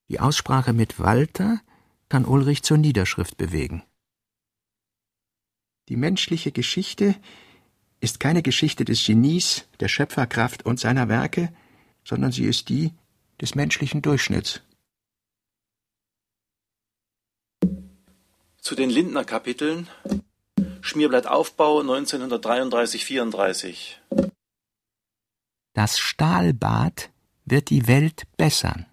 [0.09, 1.59] Die Aussprache mit Walter
[2.09, 3.83] kann Ulrich zur Niederschrift bewegen.
[5.89, 7.15] Die menschliche Geschichte
[7.99, 11.53] ist keine Geschichte des Genies, der Schöpferkraft und seiner Werke,
[12.03, 12.93] sondern sie ist die
[13.41, 14.61] des menschlichen Durchschnitts.
[18.67, 19.87] Zu den Lindner Kapiteln
[20.81, 23.95] Schmierblattaufbau 1933-34
[25.73, 27.09] Das Stahlbad
[27.45, 28.85] wird die Welt bessern.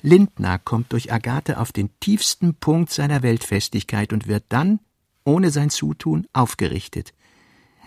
[0.00, 4.80] Lindner kommt durch Agathe auf den tiefsten Punkt seiner Weltfestigkeit und wird dann,
[5.24, 7.12] ohne sein Zutun, aufgerichtet.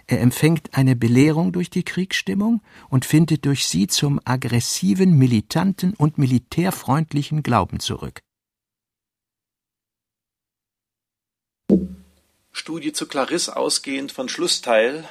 [0.08, 6.17] Er empfängt eine Belehrung durch die Kriegsstimmung und findet durch sie zum aggressiven, militanten und
[6.17, 8.21] militärfreundlichen Glauben zurück.
[12.51, 15.08] Studie zu Clarisse ausgehend von Schlussteil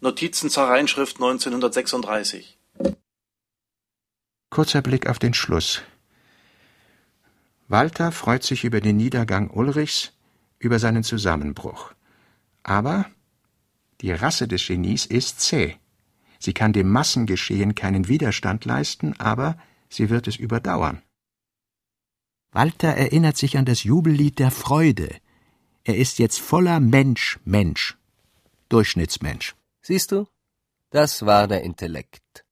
[0.00, 2.58] Notizen zur Reinschrift 1936
[4.50, 5.82] Kurzer Blick auf den Schluss.
[7.68, 10.12] Walter freut sich über den Niedergang Ulrichs,
[10.58, 11.94] über seinen Zusammenbruch.
[12.62, 13.06] Aber
[14.02, 15.76] die Rasse des Genies ist zäh.
[16.38, 19.56] Sie kann dem Massengeschehen keinen Widerstand leisten, aber
[19.88, 21.02] sie wird es überdauern.
[22.52, 25.16] Walter erinnert sich an das Jubellied der Freude.
[25.84, 27.96] Er ist jetzt voller Mensch, Mensch.
[28.68, 29.56] Durchschnittsmensch.
[29.80, 30.28] Siehst du?
[30.90, 32.44] Das war der Intellekt.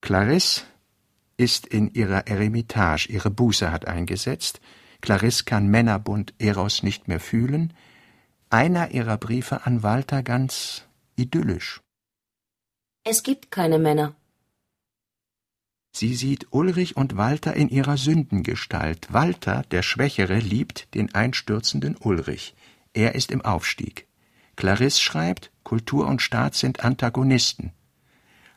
[0.00, 0.62] Clarisse
[1.36, 4.60] ist in ihrer Eremitage, ihre Buße hat eingesetzt.
[5.00, 7.74] Clarisse kann Männerbund Eros nicht mehr fühlen.
[8.48, 10.84] Einer ihrer Briefe an Walter ganz
[11.16, 11.80] idyllisch.
[13.02, 14.14] Es gibt keine Männer.
[15.96, 19.12] Sie sieht Ulrich und Walter in ihrer Sündengestalt.
[19.12, 22.56] Walter, der Schwächere, liebt den einstürzenden Ulrich.
[22.94, 24.08] Er ist im Aufstieg.
[24.56, 27.70] Clarisse schreibt, Kultur und Staat sind Antagonisten.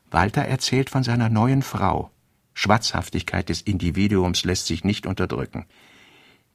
[0.10, 2.10] Walter erzählt von seiner neuen Frau.
[2.56, 5.68] Schwatzhaftigkeit des Individuums lässt sich nicht unterdrücken.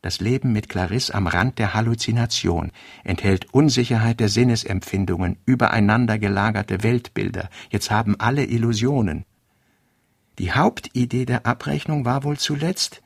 [0.01, 2.73] Das Leben mit Clarisse am Rand der Halluzination
[3.05, 7.51] enthält Unsicherheit der Sinnesempfindungen, übereinander gelagerte Weltbilder.
[7.71, 9.27] Jetzt haben alle Illusionen.
[10.38, 13.03] Die Hauptidee der Abrechnung war wohl zuletzt,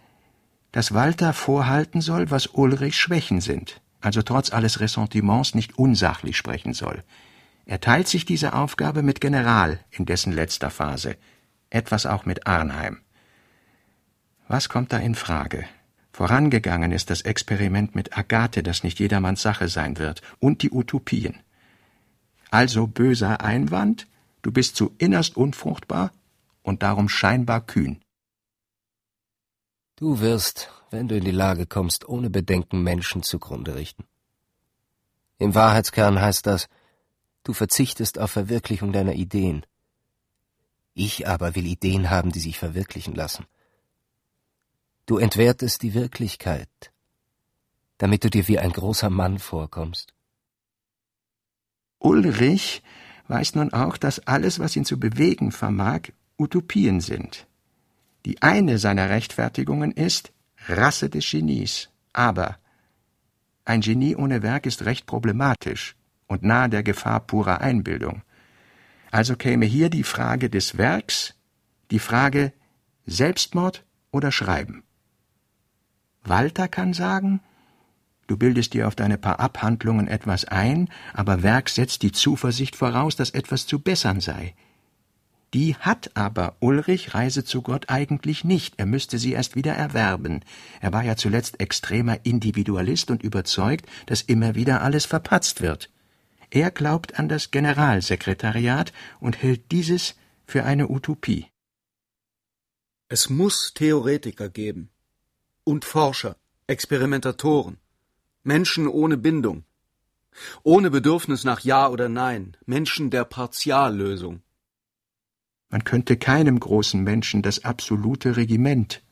[0.72, 6.72] dass Walter vorhalten soll, was Ulrich Schwächen sind, also trotz alles Ressentiments nicht unsachlich sprechen
[6.72, 7.02] soll.
[7.64, 11.16] Er teilt sich diese Aufgabe mit General in dessen letzter Phase
[11.70, 12.98] etwas auch mit Arnheim.
[14.48, 15.64] Was kommt da in Frage?
[16.12, 21.40] Vorangegangen ist das Experiment mit Agathe, das nicht jedermanns Sache sein wird, und die Utopien.
[22.50, 24.06] Also böser Einwand,
[24.42, 26.12] du bist zu innerst unfruchtbar
[26.66, 28.02] und darum scheinbar kühn.
[29.94, 34.04] Du wirst, wenn du in die Lage kommst, ohne Bedenken Menschen zugrunde richten.
[35.38, 36.68] Im Wahrheitskern heißt das,
[37.44, 39.64] du verzichtest auf Verwirklichung deiner Ideen,
[40.92, 43.46] ich aber will Ideen haben, die sich verwirklichen lassen.
[45.04, 46.92] Du entwertest die Wirklichkeit,
[47.98, 50.14] damit du dir wie ein großer Mann vorkommst.
[51.98, 52.82] Ulrich
[53.28, 57.46] weiß nun auch, dass alles, was ihn zu bewegen vermag, Utopien sind.
[58.24, 60.32] Die eine seiner Rechtfertigungen ist
[60.66, 61.88] Rasse des Genies.
[62.12, 62.58] Aber
[63.64, 65.96] ein Genie ohne Werk ist recht problematisch
[66.26, 68.22] und nahe der Gefahr purer Einbildung.
[69.10, 71.34] Also käme hier die Frage des Werks,
[71.90, 72.52] die Frage
[73.06, 74.82] Selbstmord oder Schreiben.
[76.24, 77.40] Walter kann sagen,
[78.26, 83.14] du bildest dir auf deine paar Abhandlungen etwas ein, aber Werk setzt die Zuversicht voraus,
[83.14, 84.54] dass etwas zu bessern sei.
[85.56, 90.44] Die hat aber Ulrich Reise zu Gott eigentlich nicht, er müsste sie erst wieder erwerben.
[90.82, 95.88] Er war ja zuletzt extremer Individualist und überzeugt, dass immer wieder alles verpatzt wird.
[96.50, 101.46] Er glaubt an das Generalsekretariat und hält dieses für eine Utopie.
[103.08, 104.90] Es muss Theoretiker geben
[105.64, 107.78] und Forscher, Experimentatoren,
[108.42, 109.64] Menschen ohne Bindung,
[110.64, 114.42] ohne Bedürfnis nach Ja oder Nein, Menschen der Partiallösung.
[115.68, 119.02] Man könnte keinem großen Menschen das absolute Regiment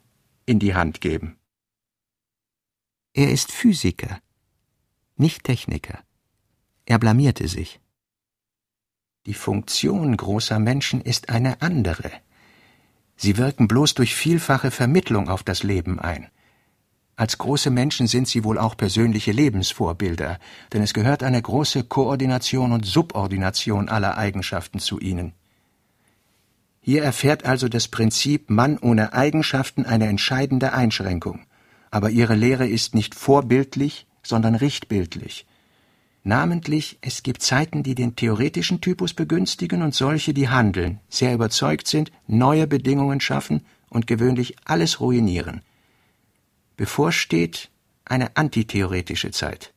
[0.47, 1.37] in die Hand geben.
[3.12, 4.21] Er ist Physiker,
[5.17, 6.01] nicht Techniker.
[6.87, 7.81] Er blamierte sich.
[9.27, 12.11] Die Funktion großer Menschen ist eine andere.
[13.17, 16.29] Sie wirken bloß durch vielfache Vermittlung auf das Leben ein.
[17.17, 20.40] Als große Menschen sind sie wohl auch persönliche Lebensvorbilder,
[20.73, 25.33] denn es gehört eine große Koordination und Subordination aller Eigenschaften zu ihnen.
[26.87, 31.47] Hier erfährt also das Prinzip Mann ohne Eigenschaften eine entscheidende Einschränkung,
[31.90, 35.47] aber ihre Lehre ist nicht vorbildlich, sondern richtbildlich.
[36.25, 41.88] Namentlich, es gibt Zeiten, die den theoretischen Typus begünstigen und solche, die handeln, sehr überzeugt
[41.88, 45.62] sind, neue Bedingungen schaffen und gewöhnlich alles ruinieren.
[46.77, 47.70] Bevorsteht
[48.05, 49.73] eine antitheoretische Zeit.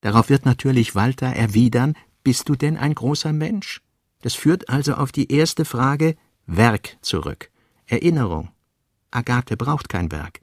[0.00, 3.80] Darauf wird natürlich Walter erwidern, bist du denn ein großer Mensch?
[4.22, 7.50] Das führt also auf die erste Frage Werk zurück.
[7.86, 8.50] Erinnerung.
[9.10, 10.40] Agathe braucht kein Werk.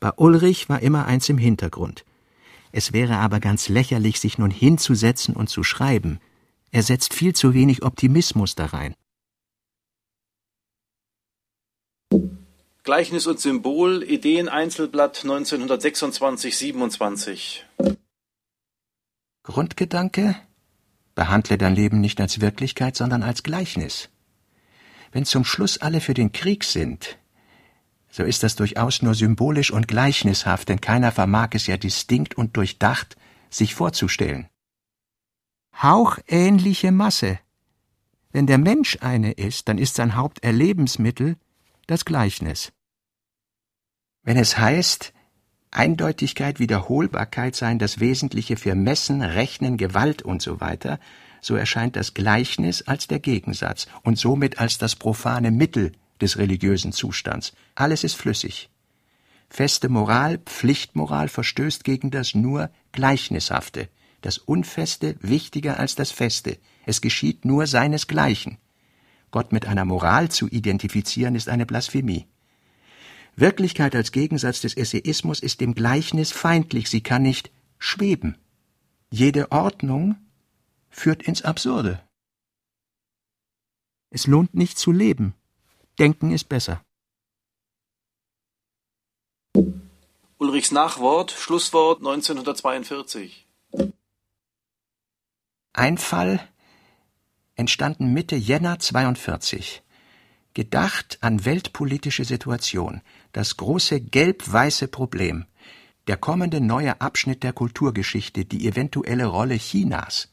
[0.00, 2.04] Bei Ulrich war immer eins im Hintergrund.
[2.72, 6.18] Es wäre aber ganz lächerlich, sich nun hinzusetzen und zu schreiben.
[6.70, 8.96] Er setzt viel zu wenig Optimismus da rein.
[12.82, 17.60] Gleichnis und Symbol, Ideen-Einzelblatt 1926-27.
[19.44, 20.34] Grundgedanke?
[21.14, 24.08] Behandle dein Leben nicht als Wirklichkeit, sondern als Gleichnis.
[25.10, 27.18] Wenn zum Schluss alle für den Krieg sind,
[28.10, 32.56] so ist das durchaus nur symbolisch und gleichnishaft, denn keiner vermag es ja distinkt und
[32.56, 33.16] durchdacht
[33.48, 34.48] sich vorzustellen.
[35.80, 37.38] Hauchähnliche Masse.
[38.30, 41.36] Wenn der Mensch eine ist, dann ist sein Haupterlebensmittel
[41.86, 42.72] das Gleichnis.
[44.22, 45.12] Wenn es heißt,
[45.72, 51.00] Eindeutigkeit, Wiederholbarkeit seien das Wesentliche für Messen, Rechnen, Gewalt und so weiter,
[51.40, 56.92] so erscheint das Gleichnis als der Gegensatz und somit als das profane Mittel des religiösen
[56.92, 57.54] Zustands.
[57.74, 58.68] Alles ist flüssig.
[59.48, 63.88] Feste Moral, Pflichtmoral verstößt gegen das nur Gleichnishafte,
[64.20, 66.58] das Unfeste wichtiger als das Feste.
[66.84, 68.58] Es geschieht nur seinesgleichen.
[69.30, 72.26] Gott mit einer Moral zu identifizieren, ist eine Blasphemie.
[73.36, 78.36] Wirklichkeit als Gegensatz des Essayismus ist dem Gleichnis feindlich, sie kann nicht schweben.
[79.10, 80.16] Jede Ordnung
[80.90, 82.00] führt ins Absurde.
[84.10, 85.34] Es lohnt nicht zu leben.
[85.98, 86.84] Denken ist besser.
[90.38, 93.46] Ulrichs Nachwort, Schlusswort 1942.
[95.72, 96.46] Ein Fall
[97.54, 99.82] entstanden Mitte Jänner 42.
[100.54, 103.00] Gedacht an weltpolitische Situation,
[103.32, 105.46] das große gelb-weiße Problem,
[106.08, 110.28] der kommende neue Abschnitt der Kulturgeschichte, die eventuelle Rolle Chinas,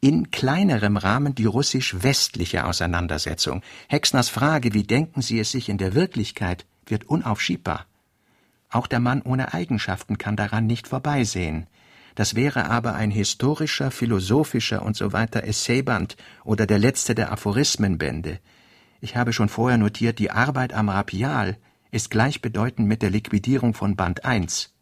[0.00, 3.62] in kleinerem Rahmen die russisch-westliche Auseinandersetzung.
[3.88, 7.86] Hexners Frage, wie denken Sie es sich in der Wirklichkeit, wird unaufschiebbar.
[8.70, 11.66] Auch der Mann ohne Eigenschaften kann daran nicht vorbeisehen.
[12.14, 18.40] Das wäre aber ein historischer, philosophischer und so weiter Essayband oder der letzte der Aphorismenbände.
[19.00, 21.56] Ich habe schon vorher notiert, die Arbeit am Rapial
[21.90, 24.74] ist gleichbedeutend mit der Liquidierung von Band 1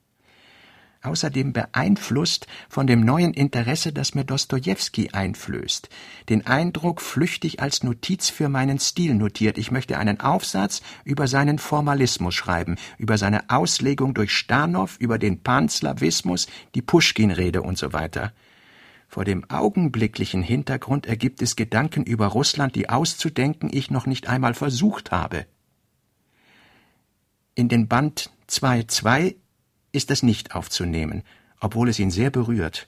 [1.02, 5.88] außerdem beeinflusst von dem neuen Interesse, das mir Dostojewski einflößt,
[6.28, 11.59] den Eindruck flüchtig als Notiz für meinen Stil notiert, ich möchte einen Aufsatz über seinen
[11.59, 18.33] Formalismus schreiben, über seine Auslegung durch Stanow, über den Panslawismus, die Puschkin-Rede und so weiter.
[19.09, 24.53] Vor dem augenblicklichen Hintergrund ergibt es Gedanken über Russland, die auszudenken ich noch nicht einmal
[24.53, 25.47] versucht habe.
[27.55, 29.35] In den Band 2.2
[29.92, 31.23] ist es nicht aufzunehmen,
[31.59, 32.87] obwohl es ihn sehr berührt.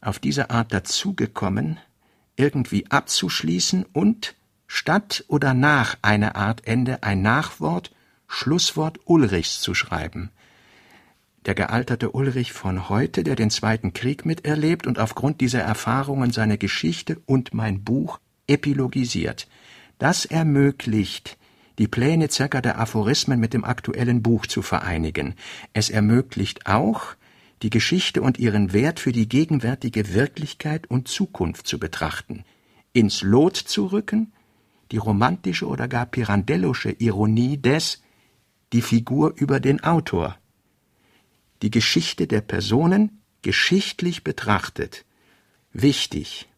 [0.00, 1.78] Auf diese Art dazugekommen,
[2.36, 4.36] irgendwie abzuschließen und
[4.68, 7.90] statt oder nach einer Art Ende ein Nachwort,
[8.28, 10.30] Schlusswort Ulrichs zu schreiben.
[11.46, 16.58] Der gealterte Ulrich von heute, der den Zweiten Krieg miterlebt und aufgrund dieser Erfahrungen seine
[16.58, 19.48] Geschichte und mein Buch epilogisiert.
[19.98, 21.38] Das ermöglicht
[21.80, 25.34] die Pläne circa der Aphorismen mit dem aktuellen Buch zu vereinigen.
[25.72, 27.14] Es ermöglicht auch,
[27.62, 32.44] die Geschichte und ihren Wert für die gegenwärtige Wirklichkeit und Zukunft zu betrachten,
[32.92, 34.32] ins Lot zu rücken,
[34.92, 38.02] die romantische oder gar pirandellusche Ironie des
[38.74, 40.36] die Figur über den Autor,
[41.62, 45.04] die Geschichte der Personen geschichtlich betrachtet,
[45.72, 46.48] wichtig,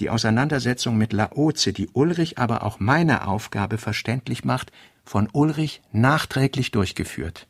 [0.00, 4.72] die Auseinandersetzung mit Laoze, die Ulrich aber auch meine Aufgabe verständlich macht,
[5.04, 7.46] von Ulrich nachträglich durchgeführt.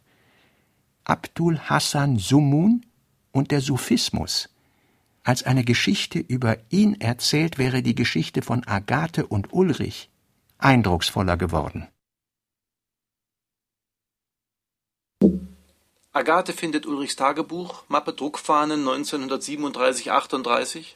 [1.04, 2.84] Abdul Hassan Sumun
[3.32, 4.50] und der Sufismus.
[5.22, 10.10] Als eine Geschichte über ihn erzählt, wäre die Geschichte von Agathe und Ulrich
[10.58, 11.88] eindrucksvoller geworden.
[16.16, 20.94] Agathe findet Ulrichs Tagebuch, Mappe Druckfahnen 1937-38.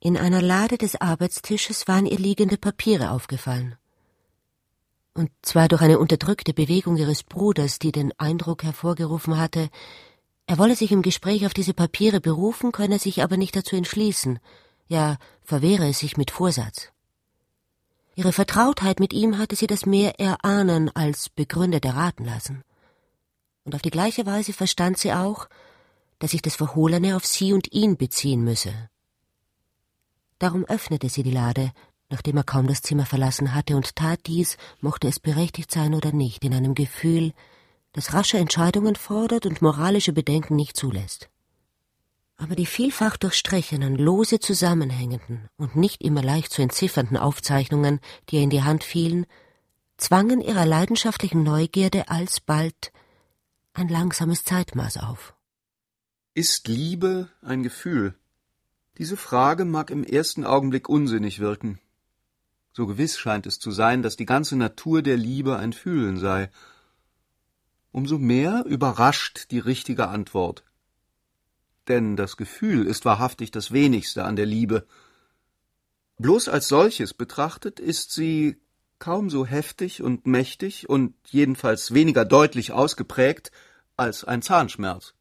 [0.00, 3.76] In einer Lade des Arbeitstisches waren ihr liegende Papiere aufgefallen.
[5.14, 9.70] Und zwar durch eine unterdrückte Bewegung ihres Bruders, die den Eindruck hervorgerufen hatte,
[10.46, 14.40] er wolle sich im Gespräch auf diese Papiere berufen, könne sich aber nicht dazu entschließen,
[14.88, 16.90] ja verwehre es sich mit Vorsatz.
[18.14, 22.62] Ihre Vertrautheit mit ihm hatte sie das mehr erahnen als begründet erraten lassen.
[23.64, 25.48] Und auf die gleiche Weise verstand sie auch,
[26.18, 28.88] dass sich das Verhohlene auf sie und ihn beziehen müsse.
[30.38, 31.72] Darum öffnete sie die Lade,
[32.10, 36.12] nachdem er kaum das Zimmer verlassen hatte und tat dies, mochte es berechtigt sein oder
[36.12, 37.32] nicht, in einem Gefühl,
[37.92, 41.28] das rasche Entscheidungen fordert und moralische Bedenken nicht zulässt.
[42.36, 48.42] Aber die vielfach durchstrichenen, lose zusammenhängenden und nicht immer leicht zu entziffernden Aufzeichnungen, die ihr
[48.42, 49.26] in die Hand fielen,
[49.96, 52.92] zwangen ihrer leidenschaftlichen Neugierde alsbald
[53.74, 55.34] ein langsames Zeitmaß auf.
[56.32, 58.14] Ist Liebe ein Gefühl?
[58.98, 61.80] Diese Frage mag im ersten Augenblick unsinnig wirken.
[62.72, 66.50] So gewiss scheint es zu sein, dass die ganze Natur der Liebe ein Fühlen sei.
[67.90, 70.64] Umso mehr überrascht die richtige Antwort.
[71.88, 74.86] Denn das Gefühl ist wahrhaftig das wenigste an der Liebe.
[76.18, 78.60] Bloß als solches betrachtet ist sie
[79.04, 83.50] kaum so heftig und mächtig und jedenfalls weniger deutlich ausgeprägt
[83.98, 85.12] als ein Zahnschmerz.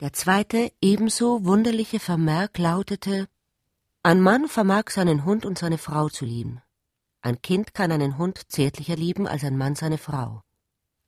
[0.00, 3.26] Der zweite, ebenso wunderliche Vermerk lautete
[4.02, 6.60] Ein Mann vermag seinen Hund und seine Frau zu lieben.
[7.22, 10.42] Ein Kind kann einen Hund zärtlicher lieben als ein Mann seine Frau.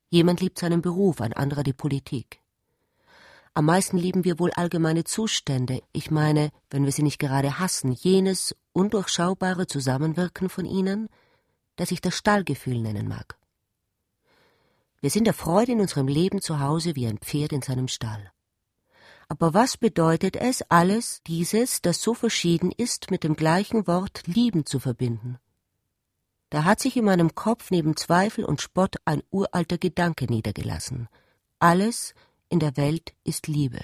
[0.09, 2.40] Jemand liebt seinen Beruf, ein anderer die Politik.
[3.55, 7.93] Am meisten lieben wir wohl allgemeine Zustände, ich meine, wenn wir sie nicht gerade hassen,
[7.93, 11.09] jenes undurchschaubare Zusammenwirken von ihnen,
[11.77, 13.37] das ich das Stallgefühl nennen mag.
[15.01, 18.31] Wir sind der Freude in unserem Leben zu Hause wie ein Pferd in seinem Stall.
[19.29, 24.67] Aber was bedeutet es, alles dieses, das so verschieden ist, mit dem gleichen Wort lieben
[24.67, 25.39] zu verbinden?
[26.51, 31.09] Da hat sich in meinem Kopf neben Zweifel und Spott ein uralter Gedanke niedergelassen.
[31.61, 32.15] Alles
[32.51, 33.81] in der Welt ist Liebe.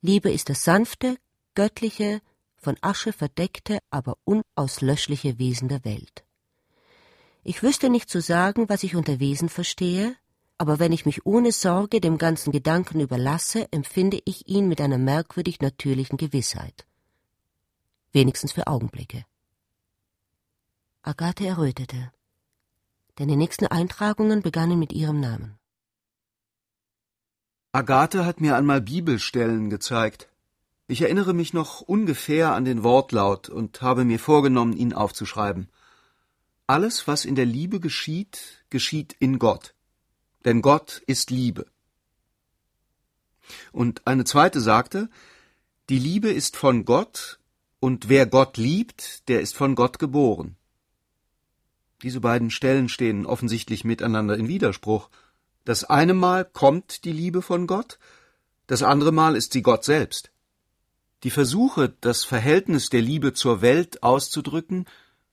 [0.00, 1.16] Liebe ist das sanfte,
[1.54, 2.20] göttliche,
[2.56, 6.24] von Asche verdeckte, aber unauslöschliche Wesen der Welt.
[7.42, 10.16] Ich wüsste nicht zu sagen, was ich unter Wesen verstehe,
[10.58, 14.98] aber wenn ich mich ohne Sorge dem ganzen Gedanken überlasse, empfinde ich ihn mit einer
[14.98, 16.86] merkwürdig natürlichen Gewissheit.
[18.12, 19.24] Wenigstens für Augenblicke.
[21.02, 22.12] Agathe errötete,
[23.18, 25.59] denn die nächsten Eintragungen begannen mit ihrem Namen.
[27.72, 30.28] Agathe hat mir einmal Bibelstellen gezeigt.
[30.88, 35.68] Ich erinnere mich noch ungefähr an den Wortlaut und habe mir vorgenommen, ihn aufzuschreiben.
[36.66, 39.74] Alles, was in der Liebe geschieht, geschieht in Gott
[40.44, 41.66] denn Gott ist Liebe.
[43.72, 45.08] Und eine zweite sagte,
[45.88, 47.38] die Liebe ist von Gott,
[47.80, 50.56] und wer Gott liebt, der ist von Gott geboren.
[52.02, 55.08] Diese beiden Stellen stehen offensichtlich miteinander in Widerspruch.
[55.64, 57.98] Das eine Mal kommt die Liebe von Gott,
[58.66, 60.30] das andere Mal ist sie Gott selbst.
[61.22, 64.86] Die Versuche, das Verhältnis der Liebe zur Welt auszudrücken,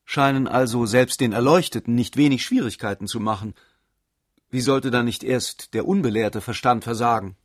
[0.05, 3.53] scheinen also selbst den Erleuchteten nicht wenig Schwierigkeiten zu machen,
[4.49, 7.35] wie sollte da nicht erst der unbelehrte Verstand versagen?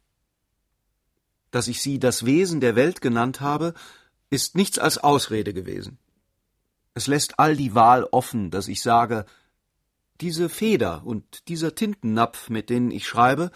[1.50, 3.74] Dass ich sie das Wesen der Welt genannt habe,
[4.30, 5.98] ist nichts als Ausrede gewesen.
[6.94, 9.26] Es lässt all die Wahl offen, dass ich sage,
[10.22, 13.50] diese Feder und dieser Tintennapf, mit denen ich schreibe,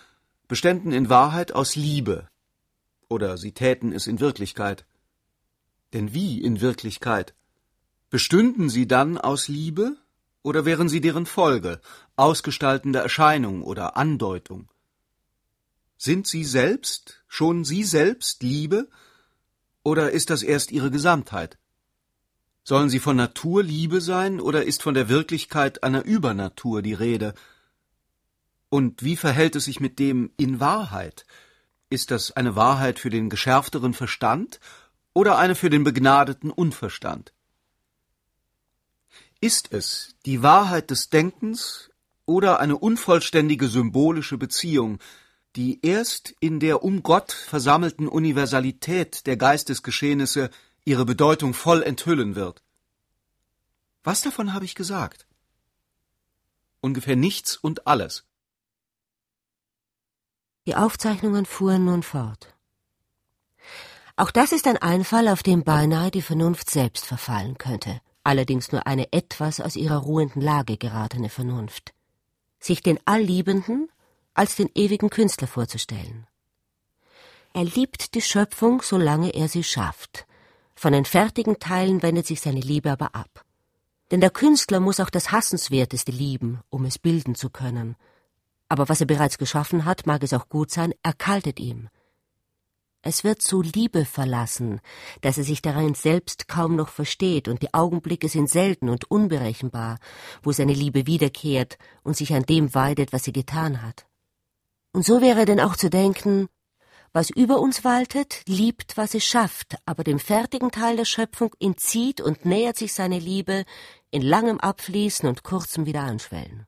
[0.48, 2.28] beständen in Wahrheit aus Liebe,
[3.08, 4.84] oder sie täten es in Wirklichkeit.
[5.92, 7.34] Denn wie in Wirklichkeit?
[8.10, 9.96] Bestünden sie dann aus Liebe,
[10.42, 11.80] oder wären sie deren Folge,
[12.16, 14.68] ausgestaltende Erscheinung oder Andeutung?
[15.96, 18.88] Sind sie selbst, schon sie selbst Liebe,
[19.84, 21.58] oder ist das erst ihre Gesamtheit?
[22.68, 27.32] Sollen sie von Natur Liebe sein, oder ist von der Wirklichkeit einer Übernatur die Rede?
[28.70, 31.26] Und wie verhält es sich mit dem in Wahrheit?
[31.90, 34.58] Ist das eine Wahrheit für den geschärfteren Verstand
[35.14, 37.32] oder eine für den begnadeten Unverstand?
[39.40, 41.90] Ist es die Wahrheit des Denkens
[42.24, 44.98] oder eine unvollständige symbolische Beziehung,
[45.54, 50.50] die erst in der um Gott versammelten Universalität der Geistesgeschehnisse
[50.86, 52.62] ihre Bedeutung voll enthüllen wird?
[54.02, 55.26] Was davon habe ich gesagt?
[56.80, 58.24] Ungefähr nichts und alles.
[60.66, 62.54] Die Aufzeichnungen fuhren nun fort.
[64.16, 68.86] Auch das ist ein Einfall, auf den beinahe die Vernunft selbst verfallen könnte allerdings nur
[68.86, 71.94] eine etwas aus ihrer ruhenden Lage geratene Vernunft,
[72.58, 73.88] sich den Allliebenden
[74.34, 76.26] als den ewigen Künstler vorzustellen.
[77.54, 80.26] Er liebt die Schöpfung, solange er sie schafft.
[80.76, 83.44] Von den fertigen Teilen wendet sich seine Liebe aber ab.
[84.10, 87.96] Denn der Künstler muss auch das Hassenswerteste lieben, um es bilden zu können.
[88.68, 91.88] Aber was er bereits geschaffen hat, mag es auch gut sein, erkaltet ihm.
[93.02, 94.80] Es wird so Liebe verlassen,
[95.20, 99.98] dass er sich darin selbst kaum noch versteht, und die Augenblicke sind selten und unberechenbar,
[100.42, 104.06] wo seine Liebe wiederkehrt und sich an dem weidet, was sie getan hat.
[104.92, 106.48] Und so wäre denn auch zu denken,
[107.16, 112.20] Was über uns waltet, liebt, was es schafft, aber dem fertigen Teil der Schöpfung entzieht
[112.20, 113.64] und nähert sich seine Liebe
[114.10, 116.66] in langem Abfließen und kurzem Wiederanschwellen.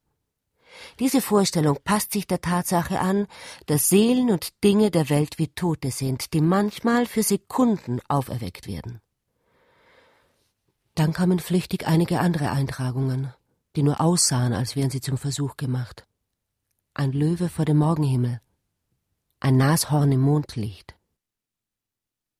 [1.01, 3.27] Diese Vorstellung passt sich der Tatsache an,
[3.67, 9.03] dass Seelen und Dinge der Welt wie Tote sind, die manchmal für Sekunden auferweckt werden.
[10.95, 13.35] Dann kamen flüchtig einige andere Eintragungen,
[13.77, 16.07] die nur aussahen, als wären sie zum Versuch gemacht.
[16.95, 18.41] Ein Löwe vor dem Morgenhimmel,
[19.41, 20.97] ein Nashorn im Mondlicht.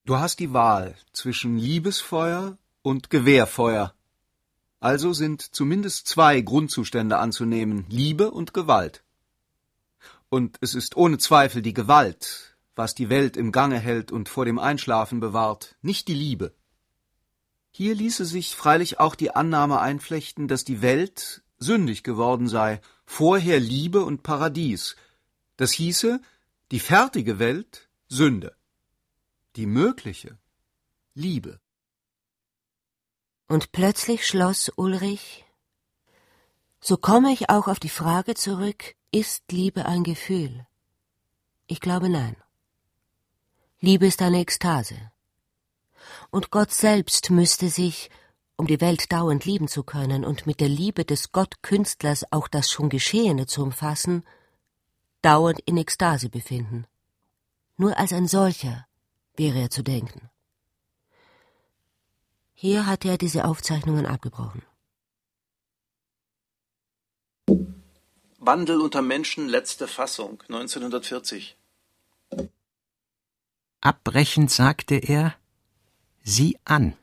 [0.05, 3.95] Du hast die Wahl zwischen Liebesfeuer und Gewehrfeuer.
[4.81, 9.05] Also sind zumindest zwei Grundzustände anzunehmen, Liebe und Gewalt.
[10.29, 14.45] Und es ist ohne Zweifel die Gewalt, was die Welt im Gange hält und vor
[14.45, 16.55] dem Einschlafen bewahrt, nicht die Liebe.
[17.71, 23.61] Hier ließe sich freilich auch die Annahme einflechten, dass die Welt sündig geworden sei, vorher
[23.61, 24.97] Liebe und Paradies.
[25.57, 26.21] Das hieße,
[26.71, 28.57] die fertige Welt Sünde,
[29.57, 30.39] die mögliche
[31.15, 31.61] Liebe.
[33.49, 35.45] Und plötzlich schloss Ulrich
[36.81, 40.67] So komme ich auch auf die Frage zurück, ist Liebe ein Gefühl?
[41.67, 42.37] Ich glaube nein.
[43.81, 45.11] Liebe ist eine Ekstase
[46.31, 48.11] und Gott selbst müsste sich,
[48.57, 52.71] um die Welt dauernd lieben zu können und mit der Liebe des Gottkünstlers auch das
[52.71, 54.25] schon Geschehene zu umfassen,
[55.23, 56.87] dauernd in Ekstase befinden.
[57.77, 58.87] Nur als ein solcher
[59.37, 60.31] wäre er zu denken.
[62.55, 64.63] Hier hatte er diese Aufzeichnungen abgebrochen.
[68.39, 71.57] Wandel unter Menschen, letzte Fassung, 1940.
[73.81, 75.37] Abbrechend sagte er,
[76.25, 76.97] sie an,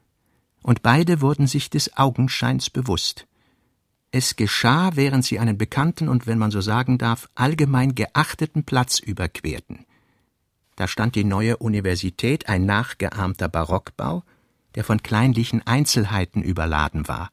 [0.62, 3.28] und beide wurden sich des Augenscheins bewusst.
[4.18, 8.98] Es geschah, während sie einen bekannten und, wenn man so sagen darf, allgemein geachteten Platz
[9.00, 9.86] überquerten.
[10.78, 14.24] Da stand die neue Universität, ein nachgeahmter Barockbau,
[14.76, 17.30] der von kleinlichen Einzelheiten überladen war.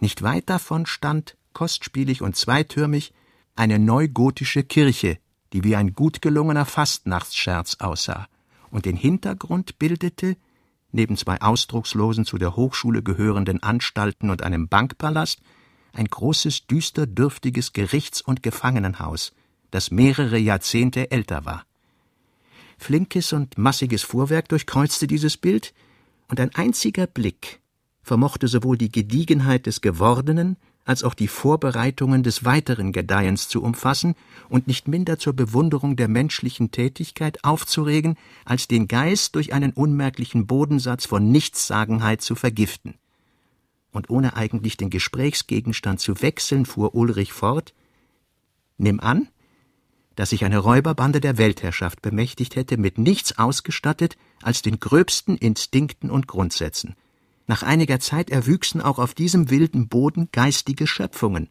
[0.00, 3.12] Nicht weit davon stand, kostspielig und zweitürmig,
[3.54, 5.18] eine neugotische Kirche,
[5.52, 8.28] die wie ein gut gelungener Fastnachtsscherz aussah,
[8.70, 10.38] und den Hintergrund bildete
[10.90, 15.42] neben zwei ausdruckslosen zu der Hochschule gehörenden Anstalten und einem Bankpalast,
[15.92, 19.32] ein großes, düster dürftiges Gerichts- und Gefangenenhaus,
[19.70, 21.64] das mehrere Jahrzehnte älter war.
[22.78, 25.74] Flinkes und massiges Fuhrwerk durchkreuzte dieses Bild,
[26.28, 27.60] und ein einziger Blick
[28.02, 34.14] vermochte sowohl die Gediegenheit des Gewordenen als auch die Vorbereitungen des weiteren Gedeihens zu umfassen
[34.48, 38.16] und nicht minder zur Bewunderung der menschlichen Tätigkeit aufzuregen,
[38.46, 42.94] als den Geist durch einen unmerklichen Bodensatz von Nichtssagenheit zu vergiften.
[43.90, 47.74] Und ohne eigentlich den Gesprächsgegenstand zu wechseln, fuhr Ulrich fort
[48.76, 49.28] Nimm an,
[50.14, 56.10] dass sich eine Räuberbande der Weltherrschaft bemächtigt hätte, mit nichts ausgestattet als den gröbsten Instinkten
[56.10, 56.94] und Grundsätzen–
[57.48, 61.48] nach einiger Zeit erwüchsen auch auf diesem wilden Boden geistige Schöpfungen,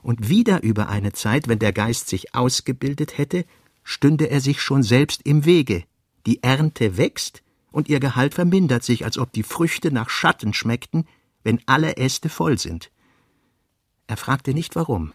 [0.00, 3.44] und wieder über eine Zeit, wenn der Geist sich ausgebildet hätte,
[3.82, 5.84] stünde er sich schon selbst im Wege.
[6.24, 11.06] Die Ernte wächst und ihr Gehalt vermindert sich, als ob die Früchte nach Schatten schmeckten,
[11.42, 12.90] wenn alle Äste voll sind.
[14.06, 15.12] Er fragte nicht warum.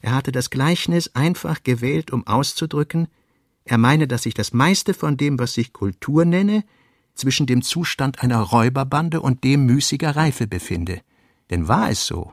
[0.00, 3.08] Er hatte das Gleichnis einfach gewählt, um auszudrücken,
[3.64, 6.64] er meine, dass sich das meiste von dem, was sich Kultur nenne,
[7.14, 11.02] zwischen dem Zustand einer Räuberbande und dem müßiger Reife befinde.
[11.50, 12.32] Denn war es so,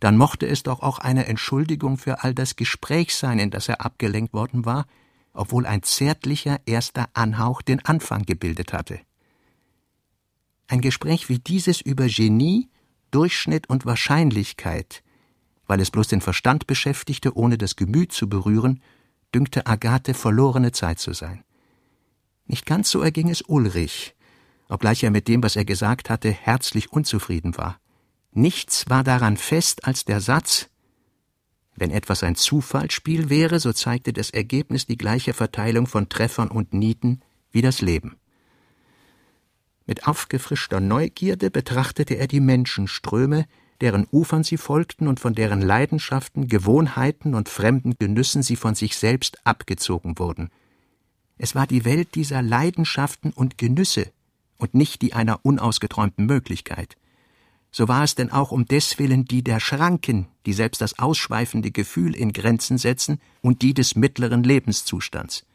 [0.00, 3.82] dann mochte es doch auch eine Entschuldigung für all das Gespräch sein, in das er
[3.82, 4.86] abgelenkt worden war,
[5.34, 9.00] obwohl ein zärtlicher erster Anhauch den Anfang gebildet hatte.
[10.70, 12.68] Ein Gespräch wie dieses über Genie,
[13.10, 15.02] Durchschnitt und Wahrscheinlichkeit,
[15.66, 18.80] weil es bloß den Verstand beschäftigte, ohne das Gemüt zu berühren,
[19.34, 21.42] dünkte Agathe verlorene Zeit zu sein.
[22.46, 24.14] Nicht ganz so erging es Ulrich,
[24.68, 27.80] obgleich er mit dem, was er gesagt hatte, herzlich unzufrieden war.
[28.30, 30.68] Nichts war daran fest als der Satz
[31.74, 36.74] Wenn etwas ein Zufallsspiel wäre, so zeigte das Ergebnis die gleiche Verteilung von Treffern und
[36.74, 38.19] Nieten wie das Leben.
[39.86, 43.46] Mit aufgefrischter Neugierde betrachtete er die Menschenströme,
[43.80, 48.96] deren Ufern sie folgten und von deren Leidenschaften, Gewohnheiten und fremden Genüssen sie von sich
[48.96, 50.50] selbst abgezogen wurden.
[51.38, 54.12] Es war die Welt dieser Leidenschaften und Genüsse
[54.58, 56.96] und nicht die einer unausgeträumten Möglichkeit.
[57.72, 62.14] So war es denn auch um deswillen die der Schranken, die selbst das ausschweifende Gefühl
[62.14, 65.46] in Grenzen setzen, und die des mittleren Lebenszustands.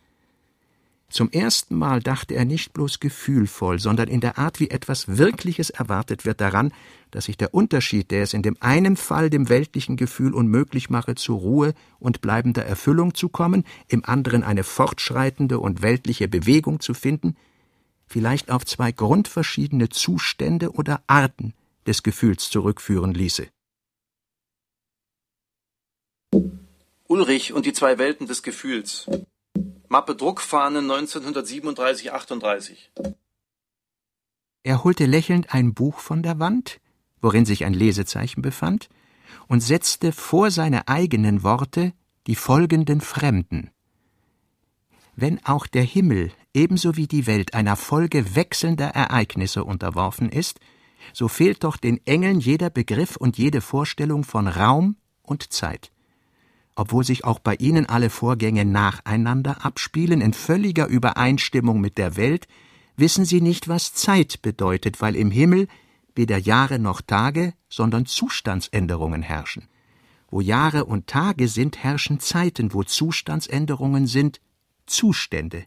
[1.10, 5.70] Zum ersten Mal dachte er nicht bloß gefühlvoll, sondern in der Art, wie etwas Wirkliches
[5.70, 6.74] erwartet wird, daran,
[7.12, 11.16] dass sich der Unterschied, der es in dem einen Fall dem weltlichen Gefühl unmöglich mache,
[11.16, 16.94] zur Ruhe und bleibender Erfüllung zu kommen, im anderen eine fortschreitende und weltliche Bewegung zu
[16.94, 17.38] finden,
[18.08, 21.54] vielleicht auf zwei grundverschiedene Zustände oder Arten
[21.86, 23.48] des Gefühls zurückführen ließe.
[27.08, 29.08] Ulrich und die zwei Welten des Gefühls.
[29.96, 32.76] Mappe Druckfahnen 1937-38.
[34.64, 36.82] Er holte lächelnd ein Buch von der Wand,
[37.22, 38.90] worin sich ein Lesezeichen befand,
[39.48, 41.94] und setzte vor seine eigenen Worte
[42.28, 43.72] die folgenden Fremden.
[45.16, 50.60] Wenn auch der Himmel ebenso wie die Welt einer Folge wechselnder Ereignisse unterworfen ist,
[51.14, 55.90] so fehlt doch den Engeln jeder Begriff und jede Vorstellung von Raum und Zeit
[56.76, 62.48] obwohl sich auch bei ihnen alle Vorgänge nacheinander abspielen, in völliger Übereinstimmung mit der Welt,
[62.98, 65.68] wissen sie nicht, was Zeit bedeutet, weil im Himmel
[66.16, 69.68] weder Jahre noch Tage, sondern Zustandsänderungen herrschen.
[70.30, 74.42] Wo Jahre und Tage sind, herrschen Zeiten, wo Zustandsänderungen sind,
[74.86, 75.66] Zustände.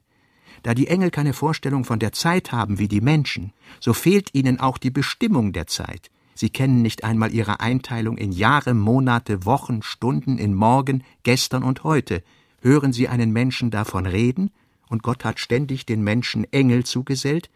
[0.62, 4.58] Da die Engel keine Vorstellung von der Zeit haben wie die Menschen, so fehlt ihnen
[4.58, 6.10] auch die Bestimmung der Zeit.
[6.38, 11.82] Sie kennen nicht einmal ihre Einteilung in Jahre, Monate, Wochen, Stunden, in Morgen, Gestern und
[11.82, 12.22] Heute.
[12.60, 14.52] Hören Sie einen Menschen davon reden,
[14.88, 17.50] und Gott hat ständig den Menschen Engel zugesellt,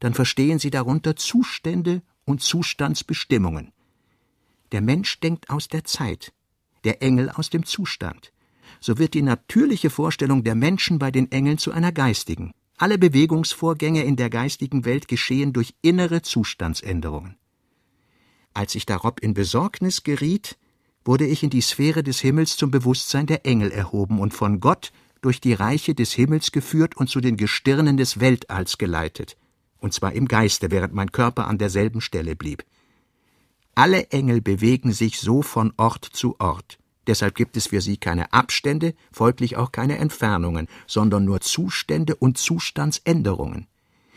[0.00, 3.70] dann verstehen Sie darunter Zustände und Zustandsbestimmungen.
[4.72, 6.32] Der Mensch denkt aus der Zeit,
[6.82, 8.32] der Engel aus dem Zustand.
[8.80, 12.52] So wird die natürliche Vorstellung der Menschen bei den Engeln zu einer geistigen.
[12.78, 17.36] Alle Bewegungsvorgänge in der geistigen Welt geschehen durch innere Zustandsänderungen.
[18.54, 20.56] Als ich darob in Besorgnis geriet,
[21.04, 24.92] wurde ich in die Sphäre des Himmels zum Bewusstsein der Engel erhoben und von Gott
[25.20, 29.36] durch die Reiche des Himmels geführt und zu den Gestirnen des Weltalls geleitet,
[29.80, 32.64] und zwar im Geiste, während mein Körper an derselben Stelle blieb.
[33.74, 36.78] Alle Engel bewegen sich so von Ort zu Ort.
[37.06, 42.38] Deshalb gibt es für sie keine Abstände, folglich auch keine Entfernungen, sondern nur Zustände und
[42.38, 43.66] Zustandsänderungen.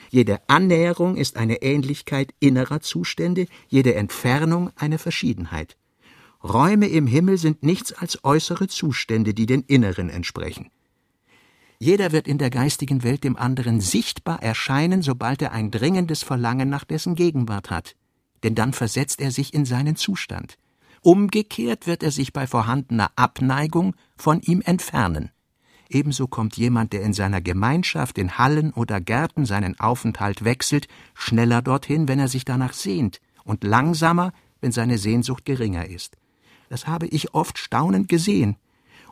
[0.10, 5.78] Jede Annäherung ist eine Ähnlichkeit innerer Zustände, jede Entfernung eine Verschiedenheit.
[6.43, 10.70] Räume im Himmel sind nichts als äußere Zustände, die den inneren entsprechen.
[11.80, 16.70] Jeder wird in der geistigen Welt dem anderen sichtbar erscheinen, sobald er ein dringendes Verlangen
[16.70, 17.95] nach dessen Gegenwart hat,
[18.43, 20.58] denn dann versetzt er sich in seinen Zustand.
[21.01, 25.32] Umgekehrt wird er sich bei vorhandener Abneigung von ihm entfernen.
[25.89, 31.61] Ebenso kommt jemand, der in seiner Gemeinschaft in Hallen oder Gärten seinen Aufenthalt wechselt, schneller
[31.61, 36.17] dorthin, wenn er sich danach sehnt, und langsamer, wenn seine Sehnsucht geringer ist.
[36.69, 38.57] Das habe ich oft staunend gesehen.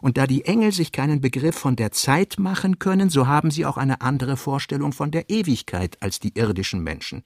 [0.02, 3.66] Und da die Engel sich keinen Begriff von der Zeit machen können, so haben sie
[3.66, 7.24] auch eine andere Vorstellung von der Ewigkeit als die irdischen Menschen.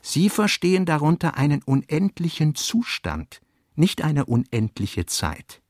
[0.00, 3.40] Sie verstehen darunter einen unendlichen Zustand,
[3.74, 5.60] nicht eine unendliche Zeit.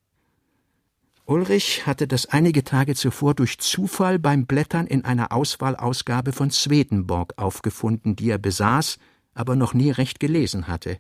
[1.29, 7.33] Ulrich hatte das einige Tage zuvor durch Zufall beim Blättern in einer Auswahlausgabe von Swedenborg
[7.37, 8.99] aufgefunden, die er besaß,
[9.35, 10.99] aber noch nie recht gelesen hatte,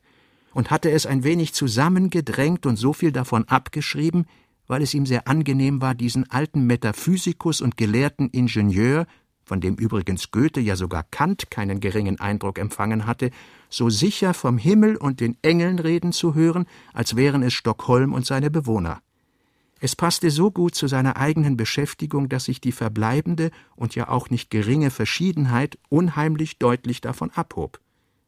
[0.52, 4.26] und hatte es ein wenig zusammengedrängt und so viel davon abgeschrieben,
[4.66, 9.06] weil es ihm sehr angenehm war, diesen alten Metaphysikus und gelehrten Ingenieur,
[9.44, 13.30] von dem übrigens Goethe ja sogar Kant keinen geringen Eindruck empfangen hatte,
[13.70, 18.26] so sicher vom Himmel und den Engeln reden zu hören, als wären es Stockholm und
[18.26, 19.02] seine Bewohner.
[19.86, 24.30] Es passte so gut zu seiner eigenen Beschäftigung, dass sich die verbleibende und ja auch
[24.30, 27.78] nicht geringe Verschiedenheit unheimlich deutlich davon abhob.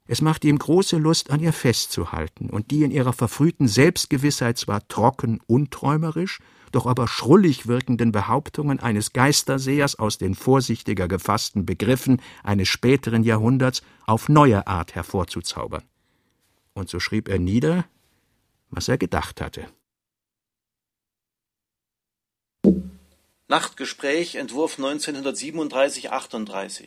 [0.06, 4.86] Es machte ihm große Lust, an ihr festzuhalten, und die in ihrer verfrühten Selbstgewissheit zwar
[4.86, 6.38] trocken unträumerisch,
[6.70, 13.82] doch aber schrullig wirkenden Behauptungen eines Geistersehers aus den vorsichtiger gefassten Begriffen eines späteren Jahrhunderts
[14.06, 15.82] auf neue Art hervorzuzaubern.
[16.72, 17.84] Und so schrieb er nieder,
[18.70, 19.66] was er gedacht hatte.
[23.50, 26.86] Nachtgespräch, Entwurf 1937-38.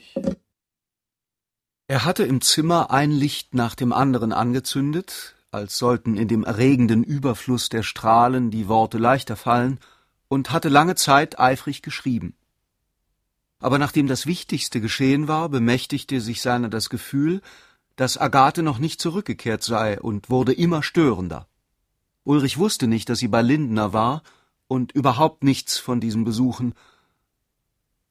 [1.88, 7.04] Er hatte im Zimmer ein Licht nach dem anderen angezündet, als sollten in dem erregenden
[7.04, 9.80] Überfluss der Strahlen die Worte leichter fallen,
[10.28, 12.36] und hatte lange Zeit eifrig geschrieben.
[13.58, 17.42] Aber nachdem das Wichtigste geschehen war, bemächtigte sich seiner das Gefühl,
[17.96, 21.48] dass Agathe noch nicht zurückgekehrt sei und wurde immer störender.
[22.24, 24.22] Ulrich wusste nicht, dass sie bei Lindner war
[24.72, 26.76] und überhaupt nichts von diesen Besuchen.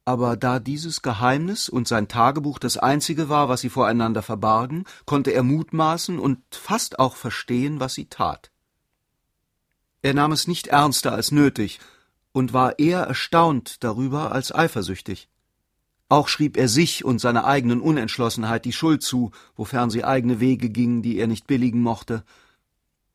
[0.05, 5.31] Aber da dieses Geheimnis und sein Tagebuch das einzige war, was sie voreinander verbargen, konnte
[5.31, 8.51] er mutmaßen und fast auch verstehen, was sie tat.
[10.03, 11.81] Er nahm es nicht ernster als nötig
[12.33, 15.31] und war eher erstaunt darüber als eifersüchtig.
[16.11, 20.69] Auch schrieb er sich und seiner eigenen Unentschlossenheit die Schuld zu, wofern sie eigene Wege
[20.69, 22.23] gingen, die er nicht billigen mochte.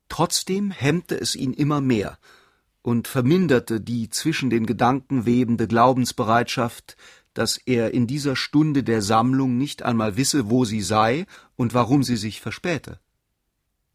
[0.09, 2.17] Trotzdem hemmte es ihn immer mehr
[2.85, 6.97] und verminderte die zwischen den Gedanken webende Glaubensbereitschaft,
[7.33, 11.25] dass er in dieser Stunde der Sammlung nicht einmal wisse, wo sie sei
[11.55, 12.99] und warum sie sich verspäte.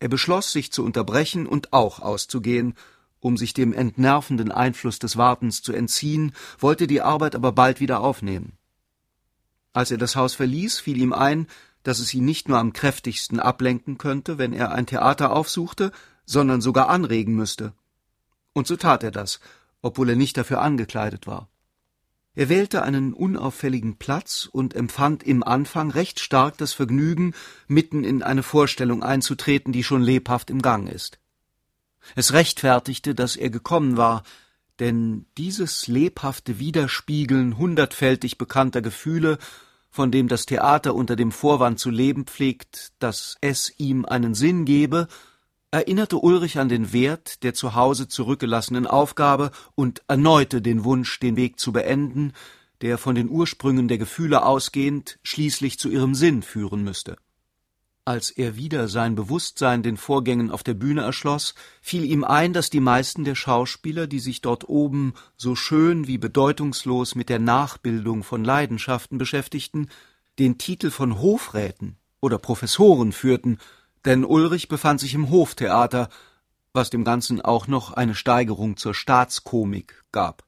[0.00, 2.74] Er beschloss, sich zu unterbrechen und auch auszugehen,
[3.20, 8.00] um sich dem entnervenden Einfluss des Wartens zu entziehen, wollte die Arbeit aber bald wieder
[8.00, 8.54] aufnehmen.
[9.72, 11.46] Als er das Haus verließ, fiel ihm ein,
[11.84, 15.92] dass es ihn nicht nur am kräftigsten ablenken könnte, wenn er ein Theater aufsuchte,
[16.26, 17.72] sondern sogar anregen müsste.
[18.52, 19.40] Und so tat er das,
[19.82, 21.48] obwohl er nicht dafür angekleidet war.
[22.34, 27.34] Er wählte einen unauffälligen Platz und empfand im Anfang recht stark das Vergnügen,
[27.66, 31.18] mitten in eine Vorstellung einzutreten, die schon lebhaft im Gang ist.
[32.14, 34.22] Es rechtfertigte, dass er gekommen war,
[34.78, 39.38] denn dieses lebhafte Widerspiegeln hundertfältig bekannter Gefühle,
[39.90, 44.64] von dem das Theater unter dem Vorwand zu leben pflegt, dass es ihm einen Sinn
[44.64, 45.08] gebe,
[45.70, 51.36] erinnerte Ulrich an den Wert der zu Hause zurückgelassenen Aufgabe und erneute den Wunsch, den
[51.36, 52.32] Weg zu beenden,
[52.80, 57.16] der von den Ursprüngen der Gefühle ausgehend schließlich zu ihrem Sinn führen müsste.
[58.06, 62.70] Als er wieder sein Bewusstsein den Vorgängen auf der Bühne erschloss, fiel ihm ein, dass
[62.70, 68.24] die meisten der Schauspieler, die sich dort oben so schön wie bedeutungslos mit der Nachbildung
[68.24, 69.90] von Leidenschaften beschäftigten,
[70.38, 73.58] den Titel von Hofräten oder Professoren führten,
[74.04, 76.08] denn Ulrich befand sich im Hoftheater,
[76.72, 80.44] was dem Ganzen auch noch eine Steigerung zur Staatskomik gab.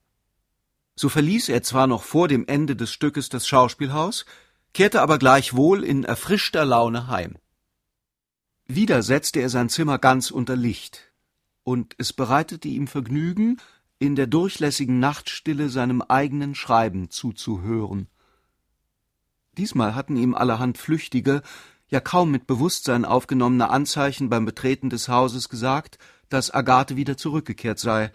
[0.94, 4.24] So verließ er zwar noch vor dem Ende des Stückes das Schauspielhaus,
[4.72, 7.36] kehrte aber gleichwohl in erfrischter Laune heim.
[8.66, 11.12] Wieder setzte er sein Zimmer ganz unter Licht,
[11.64, 13.60] und es bereitete ihm Vergnügen,
[13.98, 18.08] in der durchlässigen Nachtstille seinem eigenen Schreiben zuzuhören.
[19.56, 21.42] Diesmal hatten ihm allerhand flüchtige,
[21.92, 25.98] ja kaum mit Bewusstsein aufgenommene Anzeichen beim Betreten des Hauses gesagt,
[26.30, 28.10] dass Agathe wieder zurückgekehrt sei.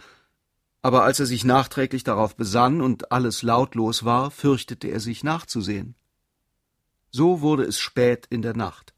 [0.82, 5.94] Aber als er sich nachträglich darauf besann und alles lautlos war, fürchtete er sich nachzusehen.
[7.12, 8.96] So wurde es spät in der Nacht.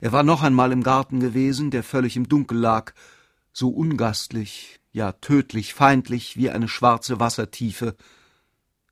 [0.00, 2.92] Er war noch einmal im Garten gewesen, der völlig im Dunkel lag,
[3.54, 7.96] so ungastlich, ja tödlich feindlich wie eine schwarze Wassertiefe.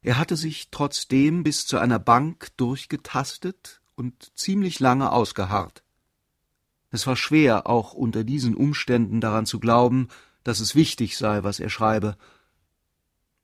[0.00, 5.82] Er hatte sich trotzdem bis zu einer Bank durchgetastet und ziemlich lange ausgeharrt.
[6.90, 10.08] Es war schwer, auch unter diesen Umständen daran zu glauben,
[10.42, 12.16] dass es wichtig sei, was er schreibe.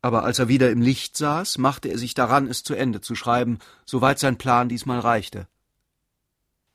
[0.03, 3.15] Aber als er wieder im Licht saß, machte er sich daran, es zu Ende zu
[3.15, 5.49] schreiben, soweit sein Plan diesmal reichte.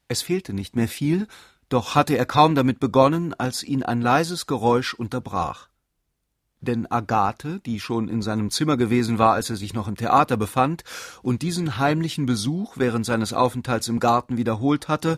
[0.08, 1.28] Es fehlte nicht mehr viel,
[1.70, 5.71] doch hatte er kaum damit begonnen, als ihn ein leises Geräusch unterbrach
[6.62, 10.38] denn Agathe, die schon in seinem Zimmer gewesen war, als er sich noch im Theater
[10.38, 10.84] befand,
[11.24, 15.18] und diesen heimlichen Besuch während seines Aufenthalts im Garten wiederholt hatte,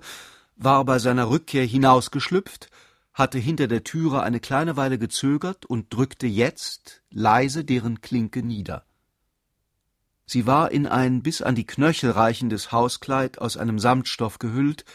[0.55, 2.69] war bei seiner Rückkehr hinausgeschlüpft,
[3.13, 8.85] hatte hinter der Türe eine kleine Weile gezögert und drückte jetzt leise deren Klinke nieder.
[10.25, 14.85] Sie war in ein bis an die Knöchel reichendes Hauskleid aus einem Samtstoff gehüllt,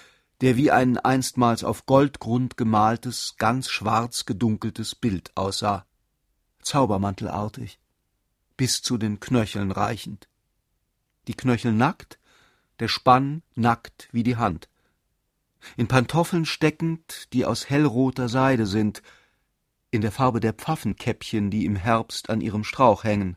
[0.40, 5.84] der wie ein einstmals auf Goldgrund gemaltes, ganz schwarz gedunkeltes Bild aussah
[6.63, 7.79] zaubermantelartig,
[8.57, 10.29] bis zu den Knöcheln reichend.
[11.27, 12.19] Die Knöchel nackt,
[12.81, 14.69] der Spann nackt wie die Hand.
[15.77, 19.03] In Pantoffeln steckend, die aus hellroter Seide sind,
[19.91, 23.37] in der Farbe der Pfaffenkäppchen, die im Herbst an ihrem Strauch hängen.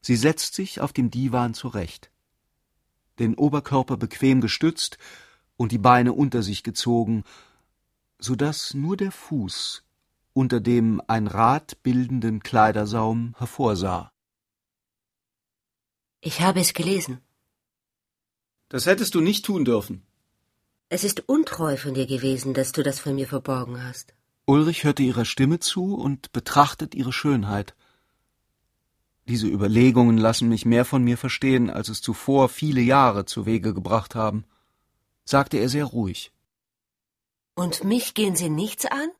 [0.00, 2.10] Sie setzt sich auf dem Divan zurecht,
[3.18, 4.98] den Oberkörper bequem gestützt
[5.56, 7.24] und die Beine unter sich gezogen,
[8.18, 9.84] so dass nur der Fuß
[10.38, 14.12] unter dem ein Rad bildenden Kleidersaum hervorsah.
[16.20, 17.20] Ich habe es gelesen.
[18.68, 20.06] Das hättest du nicht tun dürfen.
[20.90, 24.14] Es ist untreu von dir gewesen, dass du das von mir verborgen hast.
[24.46, 27.74] Ulrich hörte ihrer Stimme zu und betrachtet ihre Schönheit.
[29.26, 33.74] Diese Überlegungen lassen mich mehr von mir verstehen, als es zuvor viele Jahre zu Wege
[33.74, 34.44] gebracht haben,
[35.24, 36.32] sagte er sehr ruhig.
[37.56, 39.10] Und mich gehen sie nichts an?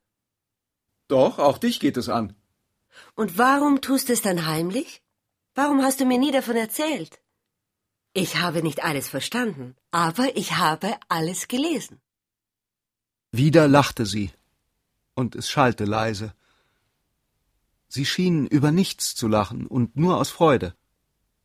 [1.09, 2.33] Doch, auch dich geht es an.
[3.15, 5.01] Und warum tust du es dann heimlich?
[5.55, 7.19] Warum hast du mir nie davon erzählt?
[8.13, 11.99] Ich habe nicht alles verstanden, aber ich habe alles gelesen.
[13.31, 14.31] Wieder lachte sie,
[15.15, 16.33] und es schallte leise.
[17.87, 20.75] Sie schien über nichts zu lachen und nur aus Freude.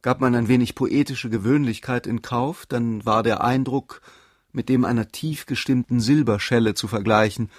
[0.02, 4.02] Gab man ein wenig poetische Gewöhnlichkeit in Kauf, dann war der Eindruck
[4.52, 7.50] mit dem einer tief gestimmten Silberschelle zu vergleichen,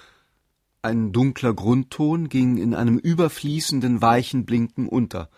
[0.86, 5.28] ein dunkler Grundton ging in einem überfließenden weichen Blinken unter.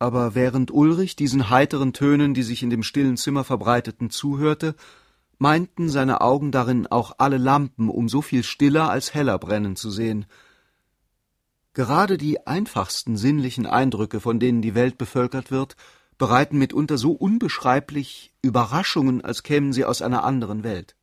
[0.00, 4.74] aber während Ulrich diesen heiteren Tönen, die sich in dem stillen Zimmer verbreiteten, zuhörte,
[5.38, 9.90] meinten seine Augen darin auch alle Lampen um so viel stiller als heller brennen zu
[9.90, 10.24] sehen.
[11.74, 15.76] Gerade die einfachsten sinnlichen Eindrücke, von denen die Welt bevölkert wird,
[16.18, 20.96] bereiten mitunter so unbeschreiblich Überraschungen, als kämen sie aus einer anderen Welt.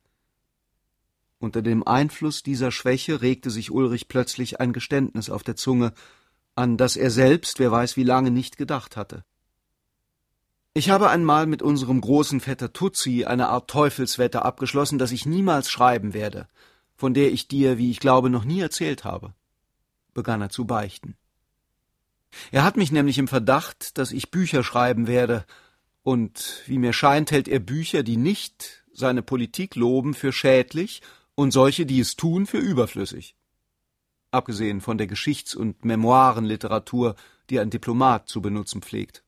[1.40, 5.92] Unter dem Einfluss dieser Schwäche regte sich Ulrich plötzlich ein Geständnis auf der Zunge,
[6.56, 9.24] an das er selbst, wer weiß wie lange, nicht gedacht hatte.
[10.74, 15.70] Ich habe einmal mit unserem großen Vetter Tutsi eine Art Teufelswette abgeschlossen, dass ich niemals
[15.70, 16.48] schreiben werde,
[16.96, 19.34] von der ich dir, wie ich glaube, noch nie erzählt habe,
[20.14, 21.16] begann er zu beichten.
[22.50, 25.44] Er hat mich nämlich im Verdacht, dass ich Bücher schreiben werde,
[26.02, 31.02] und wie mir scheint, hält er Bücher, die nicht seine Politik loben, für schädlich
[31.38, 33.36] und solche, die es tun, für überflüssig
[34.30, 37.16] abgesehen von der Geschichts- und Memoirenliteratur,
[37.50, 39.22] die ein Diplomat zu benutzen pflegt.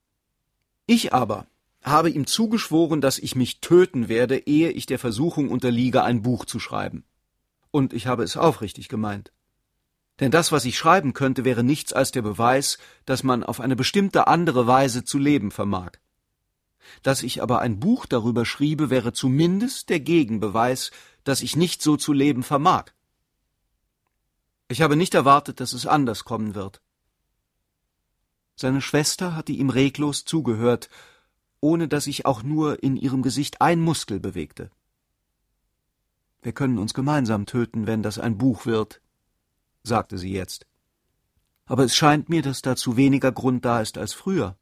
[0.87, 1.47] Ich aber
[1.83, 6.45] habe ihm zugeschworen, dass ich mich töten werde, ehe ich der Versuchung unterliege, ein Buch
[6.45, 7.05] zu schreiben.
[7.71, 9.33] Und ich habe es aufrichtig gemeint.
[10.19, 13.77] Denn das, was ich schreiben könnte, wäre nichts als der Beweis, dass man auf eine
[13.77, 15.93] bestimmte andere Weise zu leben vermag.
[17.03, 20.91] Dass ich aber ein Buch darüber schriebe, wäre zumindest der Gegenbeweis,
[21.31, 22.87] dass ich nicht so zu leben vermag.
[24.67, 26.83] Ich habe nicht erwartet, dass es anders kommen wird.
[28.57, 30.91] Seine Schwester hatte ihm reglos zugehört,
[31.61, 34.73] ohne dass sich auch nur in ihrem Gesicht ein Muskel bewegte.
[36.43, 39.01] Wir können uns gemeinsam töten, wenn das ein Buch wird,
[39.85, 40.67] sagte sie jetzt.
[41.65, 44.59] Aber es scheint mir, dass dazu weniger Grund da ist als früher.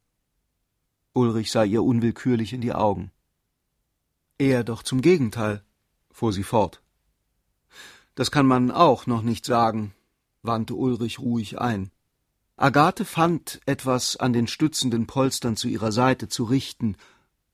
[1.14, 3.10] Ulrich sah ihr unwillkürlich in die Augen.
[4.36, 5.64] Eher doch zum Gegenteil,
[6.18, 6.82] fuhr sie fort.
[8.16, 9.94] Das kann man auch noch nicht sagen,
[10.42, 11.92] wandte Ulrich ruhig ein.
[12.56, 16.96] Agathe fand, etwas an den stützenden Polstern zu ihrer Seite zu richten,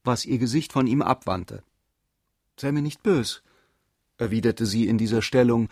[0.02, 1.62] was ihr Gesicht von ihm abwandte.
[2.58, 3.42] Sei mir nicht bös,
[4.16, 5.68] erwiderte sie in dieser Stellung,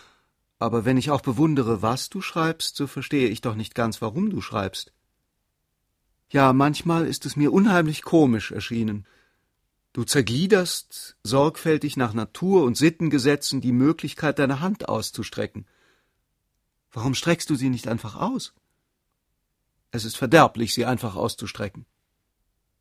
[0.59, 4.29] aber wenn ich auch bewundere, was du schreibst, so verstehe ich doch nicht ganz, warum
[4.29, 4.93] du schreibst.
[6.29, 9.07] Ja, manchmal ist es mir unheimlich komisch erschienen.
[9.93, 15.67] Du zergliederst sorgfältig nach Natur und Sittengesetzen die Möglichkeit, deine Hand auszustrecken.
[16.93, 18.55] Warum streckst du sie nicht einfach aus?
[19.91, 21.85] Es ist verderblich, sie einfach auszustrecken.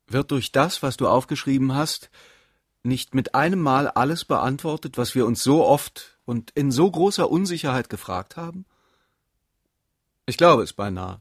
[0.06, 2.10] Wird durch das, was du aufgeschrieben hast,
[2.82, 7.30] nicht mit einem Mal alles beantwortet, was wir uns so oft und in so großer
[7.30, 8.64] Unsicherheit gefragt haben?
[10.24, 11.20] Ich glaube es beinahe.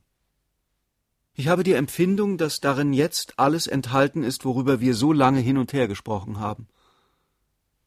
[1.34, 5.58] Ich habe die Empfindung, dass darin jetzt alles enthalten ist, worüber wir so lange hin
[5.58, 6.68] und her gesprochen haben.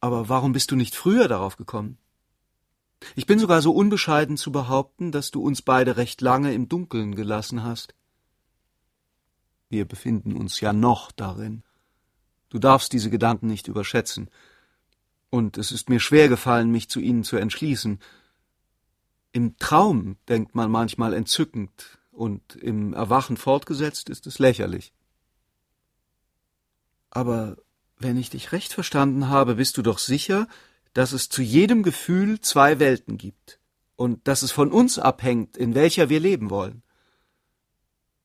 [0.01, 1.99] Aber warum bist du nicht früher darauf gekommen?
[3.17, 7.15] Ich bin sogar so unbescheiden zu behaupten, dass du uns beide recht lange im Dunkeln
[7.15, 7.95] gelassen hast.
[9.69, 11.63] Wir befinden uns ja noch darin.
[12.49, 14.31] Du darfst diese Gedanken nicht überschätzen.
[15.29, 17.99] Und es ist mir schwer gefallen, mich zu ihnen zu entschließen.
[19.33, 24.93] Im Traum denkt man manchmal entzückend, und im Erwachen fortgesetzt ist es lächerlich.
[27.11, 27.57] Aber
[27.99, 30.49] wenn ich dich recht verstanden habe, bist du doch sicher,
[30.95, 33.59] dass es zu jedem Gefühl zwei Welten gibt
[33.97, 36.83] und dass es von uns abhängt, in welcher wir leben wollen.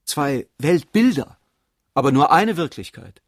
[0.05, 1.37] Zwei Weltbilder,
[1.93, 3.21] aber nur eine Wirklichkeit.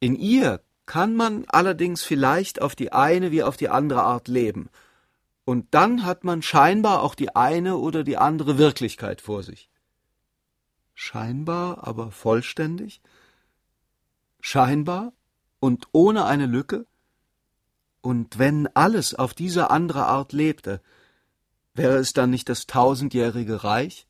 [0.00, 4.68] In ihr kann man allerdings vielleicht auf die eine wie auf die andere Art leben,
[5.44, 9.68] und dann hat man scheinbar auch die eine oder die andere Wirklichkeit vor sich.
[10.94, 13.02] Scheinbar, aber vollständig?
[14.40, 15.12] Scheinbar
[15.60, 16.86] und ohne eine Lücke?
[18.00, 20.82] Und wenn alles auf diese andere Art lebte,
[21.74, 24.06] wäre es dann nicht das tausendjährige Reich?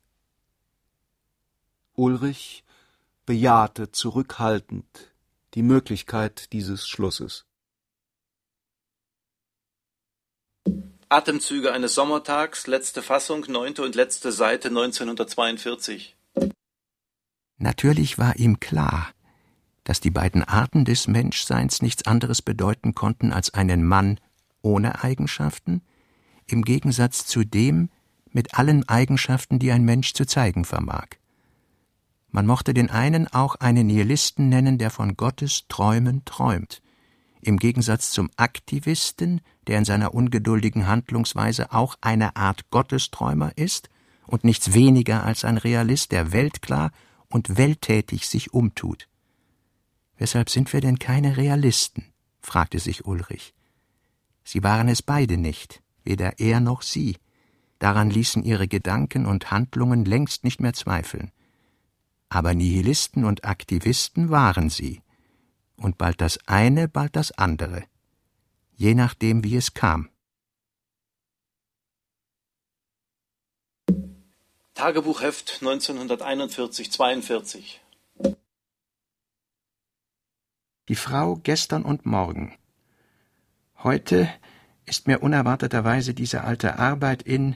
[1.93, 2.63] Ulrich
[3.25, 5.13] bejahte zurückhaltend
[5.53, 7.45] die Möglichkeit dieses Schlusses.
[11.15, 16.13] Atemzüge eines Sommertags, letzte Fassung, neunte und letzte Seite 1942.
[17.57, 19.07] Natürlich war ihm klar,
[19.85, 24.19] dass die beiden Arten des Menschseins nichts anderes bedeuten konnten als einen Mann
[24.61, 25.83] ohne Eigenschaften,
[26.47, 27.89] im Gegensatz zu dem
[28.31, 31.07] mit allen Eigenschaften, die ein Mensch zu zeigen vermag.
[32.29, 36.81] Man mochte den einen auch einen Nihilisten nennen, der von Gottes Träumen träumt,
[37.45, 43.89] im Gegensatz zum Aktivisten, der in seiner ungeduldigen Handlungsweise auch eine Art Gottesträumer ist
[44.25, 46.91] und nichts weniger als ein Realist, der weltklar
[47.29, 49.07] und welttätig sich umtut.
[50.17, 52.05] Weshalb sind wir denn keine Realisten?
[52.41, 53.53] fragte sich Ulrich.
[54.43, 57.17] Sie waren es beide nicht, weder er noch sie.
[57.79, 61.31] Daran ließen ihre Gedanken und Handlungen längst nicht mehr zweifeln.
[62.29, 65.01] Aber Nihilisten und Aktivisten waren sie.
[65.77, 67.83] Und bald das eine, bald das andere.
[68.73, 70.09] Je nachdem, wie es kam.
[74.75, 77.79] Tagebuchheft 1941-42
[80.89, 82.53] Die Frau gestern und morgen.
[83.81, 84.29] Heute
[84.85, 87.55] ist mir unerwarteterweise diese alte Arbeit in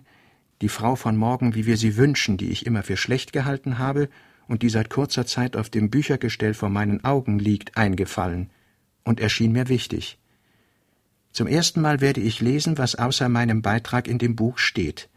[0.61, 4.09] die Frau von morgen, wie wir sie wünschen, die ich immer für schlecht gehalten habe
[4.49, 8.49] und die seit kurzer Zeit auf dem Büchergestell vor meinen Augen liegt, eingefallen
[9.05, 10.17] und erschien mir wichtig.
[11.31, 15.07] Zum ersten Mal werde ich lesen, was außer meinem Beitrag in dem Buch steht.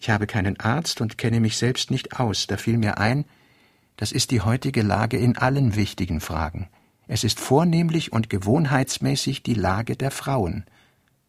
[0.00, 3.24] Ich habe keinen Arzt und kenne mich selbst nicht aus, da fiel mir ein,
[3.96, 6.68] das ist die heutige Lage in allen wichtigen Fragen.
[7.06, 10.64] Es ist vornehmlich und gewohnheitsmäßig die Lage der Frauen.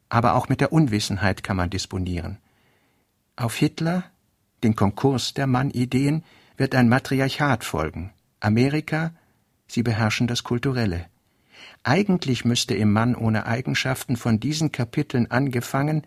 [0.10, 2.40] Aber auch mit der Unwissenheit kann man disponieren.
[3.36, 4.04] Auf Hitler,
[4.64, 6.24] den Konkurs der Mannideen,
[6.58, 8.14] wird ein Matriarchat folgen.
[8.40, 9.14] Amerika,
[9.68, 11.06] sie beherrschen das Kulturelle.
[11.84, 16.06] Eigentlich müsste im Mann ohne Eigenschaften von diesen Kapiteln angefangen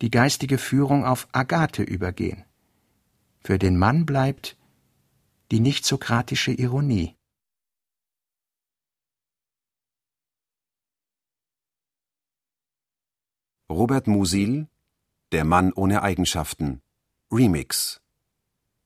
[0.00, 2.44] die geistige Führung auf Agathe übergehen.
[3.40, 4.56] Für den Mann bleibt
[5.50, 7.16] die nicht sokratische Ironie.
[13.70, 14.68] Robert Musil
[15.30, 16.82] Der Mann ohne Eigenschaften
[17.30, 18.02] Remix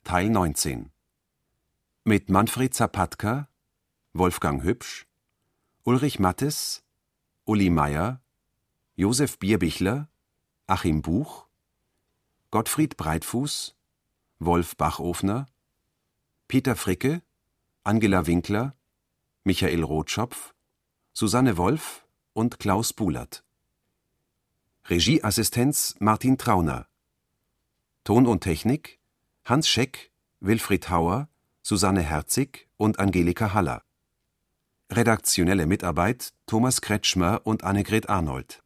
[0.05, 0.93] Teil 19
[2.09, 3.49] Mit Manfred Zapatka,
[4.13, 5.09] Wolfgang Hübsch,
[5.83, 6.85] Ulrich Mattes,
[7.45, 8.21] Uli Meier,
[8.95, 10.09] Josef Bierbichler,
[10.69, 11.49] Achim Buch,
[12.53, 13.75] Gottfried Breitfuß,
[14.39, 15.47] Wolf Bachofner,
[16.47, 17.23] Peter Fricke,
[17.83, 18.77] Angela Winkler,
[19.43, 20.55] Michael Rotschopf,
[21.13, 23.43] Susanne Wolf und Klaus Bulert.
[24.85, 26.87] Regieassistenz Martin Trauner.
[28.05, 29.01] Ton und Technik
[29.45, 31.29] Hans Scheck, Wilfried Hauer,
[31.69, 33.83] Susanne Herzig und Angelika Haller.
[34.89, 38.63] Redaktionelle Mitarbeit Thomas Kretschmer und Annegret Arnold.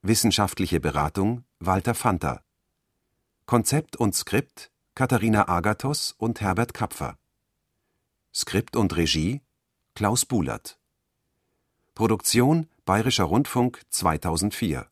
[0.00, 2.44] Wissenschaftliche Beratung Walter Fanta.
[3.44, 7.18] Konzept und Skript Katharina Agathos und Herbert Kapfer.
[8.32, 9.42] Skript und Regie
[9.96, 10.78] Klaus Bulert.
[11.96, 14.88] Produktion Bayerischer Rundfunk 2004